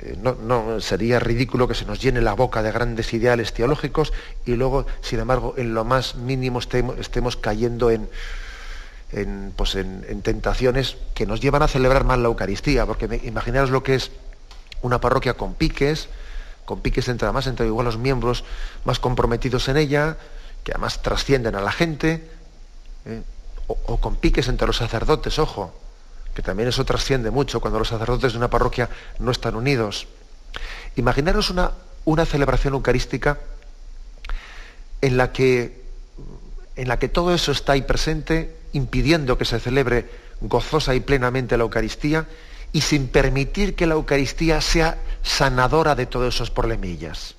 eh, 0.03 0.17
no, 0.21 0.81
sería 0.81 1.21
ridículo 1.21 1.69
que 1.69 1.75
se 1.75 1.85
nos 1.85 2.01
llene 2.01 2.21
la 2.21 2.35
boca 2.35 2.63
de 2.63 2.73
grandes 2.73 3.13
ideales 3.15 3.53
teológicos 3.53 4.13
y 4.45 4.57
luego, 4.57 4.87
sin 5.01 5.21
embargo, 5.21 5.55
en 5.57 5.75
lo 5.75 5.85
más 5.85 6.17
mínimo 6.17 6.59
estemos 6.59 7.37
cayendo 7.37 7.91
en, 7.91 8.09
pues 9.57 9.77
en, 9.77 10.23
tentaciones 10.23 10.97
que 11.15 11.27
nos 11.27 11.41
llevan 11.41 11.63
a 11.63 11.69
celebrar 11.69 12.05
mal 12.05 12.23
la 12.23 12.29
Eucaristía, 12.29 12.85
porque 12.85 13.21
imaginaros 13.25 13.71
lo 13.71 13.83
que 13.85 13.95
es 13.95 14.11
una 14.81 15.01
parroquia 15.01 15.35
con 15.35 15.55
piques, 15.55 16.09
con 16.65 16.81
piques 16.81 17.09
entre 17.09 17.27
además 17.27 17.47
entre 17.47 17.67
igual 17.67 17.85
los 17.85 17.99
miembros 17.99 18.45
más 18.85 18.99
comprometidos 18.99 19.69
en 19.69 19.77
ella, 19.77 20.17
que 20.65 20.73
además 20.73 21.01
trascienden 21.03 21.55
a 21.55 21.61
la 21.61 21.71
gente, 21.71 22.29
¿eh? 23.07 23.23
o, 23.69 23.99
con 23.99 24.17
piques 24.17 24.49
entre 24.49 24.67
los 24.67 24.79
sacerdotes, 24.79 25.39
ojo, 25.39 25.73
que 26.35 26.43
también 26.43 26.69
eso 26.69 26.85
trasciende 26.85 27.31
mucho 27.31 27.61
cuando 27.61 27.79
los 27.79 27.89
sacerdotes 27.89 28.33
de 28.33 28.39
una 28.39 28.51
parroquia 28.51 28.89
no 29.19 29.31
están 29.31 29.55
unidos. 29.55 30.07
Imaginaros 30.97 31.51
una, 31.51 31.73
una 32.05 32.27
celebración 32.27 32.75
eucarística 32.75 33.39
en 35.01 35.17
la 35.17 35.33
que 35.33 35.83
en 36.75 36.89
la 36.89 36.99
que 36.99 37.09
todo 37.09 37.35
eso 37.35 37.53
está 37.53 37.73
ahí 37.73 37.83
presente 37.83 38.57
impidiendo 38.73 39.37
que 39.37 39.45
se 39.45 39.61
celebre 39.61 40.09
gozosa 40.41 40.95
y 40.95 41.01
plenamente 41.01 41.57
la 41.57 41.65
Eucaristía 41.65 42.27
y 42.73 42.81
sin 42.81 43.09
permitir 43.09 43.75
que 43.75 43.87
la 43.87 43.95
Eucaristía 43.95 44.61
sea 44.61 44.99
sanadora 45.23 45.95
de 45.95 46.07
todos 46.07 46.35
esos 46.35 46.51
problemillas. 46.51 47.35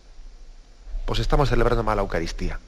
Pues 1.05 1.19
estamos 1.19 1.49
celebrando 1.49 1.83
mal 1.83 1.97
la 1.97 2.03
Eucaristía. 2.03 2.59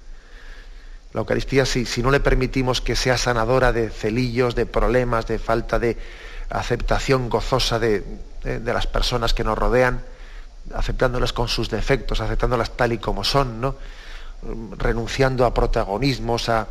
La 1.15 1.21
Eucaristía, 1.21 1.65
si, 1.65 1.85
no 2.03 2.11
le 2.11 2.19
permitimos 2.19 2.81
que 2.81 2.97
sea 2.97 3.17
sanadora 3.17 3.71
de 3.71 3.89
celillos, 3.89 4.53
de 4.53 4.65
problemas, 4.65 5.25
de 5.27 5.39
falta 5.39 5.79
de 5.79 5.97
aceptación 6.49 7.29
gozosa 7.29 7.79
de, 7.79 8.03
las 8.43 8.85
personas 8.85 9.33
que 9.33 9.45
nos 9.45 9.57
rodean, 9.57 10.01
aceptándolas 10.73 11.31
con 11.31 11.47
sus 11.47 11.69
defectos, 11.69 12.19
aceptándolas 12.19 12.75
tal 12.75 12.91
y 12.91 12.97
como 12.97 13.23
son, 13.23 13.61
¿no? 13.61 13.77
renunciando 14.77 15.45
a 15.45 15.53
protagonismos, 15.53 16.49
a, 16.49 16.67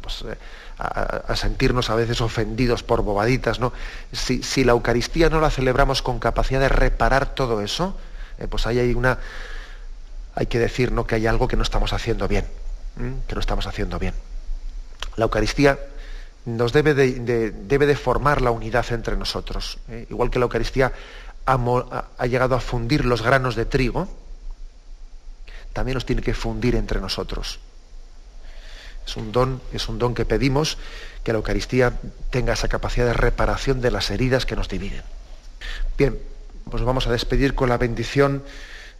pues, 0.00 0.22
eh, 0.22 1.34
sentirnos 1.34 1.90
a 1.90 1.96
veces 1.96 2.20
ofendidos 2.20 2.84
por 2.84 3.02
bobaditas, 3.02 3.58
¿no? 3.58 3.72
Si, 4.12 4.62
la 4.62 4.70
Eucaristía 4.70 5.30
no 5.30 5.40
la 5.40 5.50
celebramos 5.50 6.00
con 6.00 6.20
capacidad 6.20 6.60
de 6.60 6.68
reparar 6.68 7.34
todo 7.34 7.60
eso, 7.60 7.98
eh, 8.38 8.46
pues 8.46 8.68
ahí 8.68 8.78
hay 8.78 8.94
una, 8.94 9.18
hay 10.36 10.46
que 10.46 10.60
decir 10.60 10.92
¿no? 10.92 11.08
que 11.08 11.16
hay 11.16 11.26
algo 11.26 11.48
que 11.48 11.56
no 11.56 11.64
estamos 11.64 11.92
haciendo 11.92 12.28
bien, 12.28 12.46
que 12.96 13.34
no 13.34 13.40
estamos 13.40 13.66
haciendo 13.66 13.98
bien. 13.98 14.14
La 15.16 15.24
Eucaristía 15.24 15.78
nos 16.46 16.72
debe 16.72 16.94
de, 16.94 17.50
debe 17.50 17.86
de 17.86 17.96
formar 17.96 18.40
la 18.40 18.50
unidad 18.50 18.86
entre 18.90 19.16
nosotros. 19.16 19.78
¿eh? 19.88 20.06
Igual 20.10 20.30
que 20.30 20.38
la 20.38 20.44
Eucaristía 20.44 20.92
ha, 21.44 22.26
llegado 22.26 22.54
a 22.54 22.60
fundir 22.60 23.04
los 23.04 23.22
granos 23.22 23.56
de 23.56 23.64
trigo, 23.64 24.08
también 25.72 25.94
nos 25.94 26.06
tiene 26.06 26.22
que 26.22 26.34
fundir 26.34 26.74
entre 26.74 27.00
nosotros. 27.00 27.58
Es 29.06 29.16
un 29.16 29.30
don, 29.30 29.60
es 29.72 29.88
un 29.88 29.98
don 29.98 30.14
que 30.14 30.24
pedimos 30.24 30.78
que 31.22 31.32
la 31.32 31.38
Eucaristía 31.38 31.92
tenga 32.30 32.54
esa 32.54 32.68
capacidad 32.68 33.06
de 33.06 33.12
reparación 33.12 33.80
de 33.80 33.90
las 33.90 34.10
heridas 34.10 34.46
que 34.46 34.56
nos 34.56 34.68
dividen. 34.68 35.02
Bien, 35.98 36.18
pues 36.70 36.82
vamos 36.82 37.06
a 37.06 37.12
despedir 37.12 37.54
con 37.54 37.68
la 37.68 37.78
bendición 37.78 38.42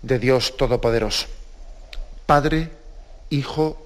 de 0.02 0.18
Dios 0.18 0.56
Todopoderoso. 0.56 1.26
Padre, 2.26 2.70
Hijo 3.30 3.85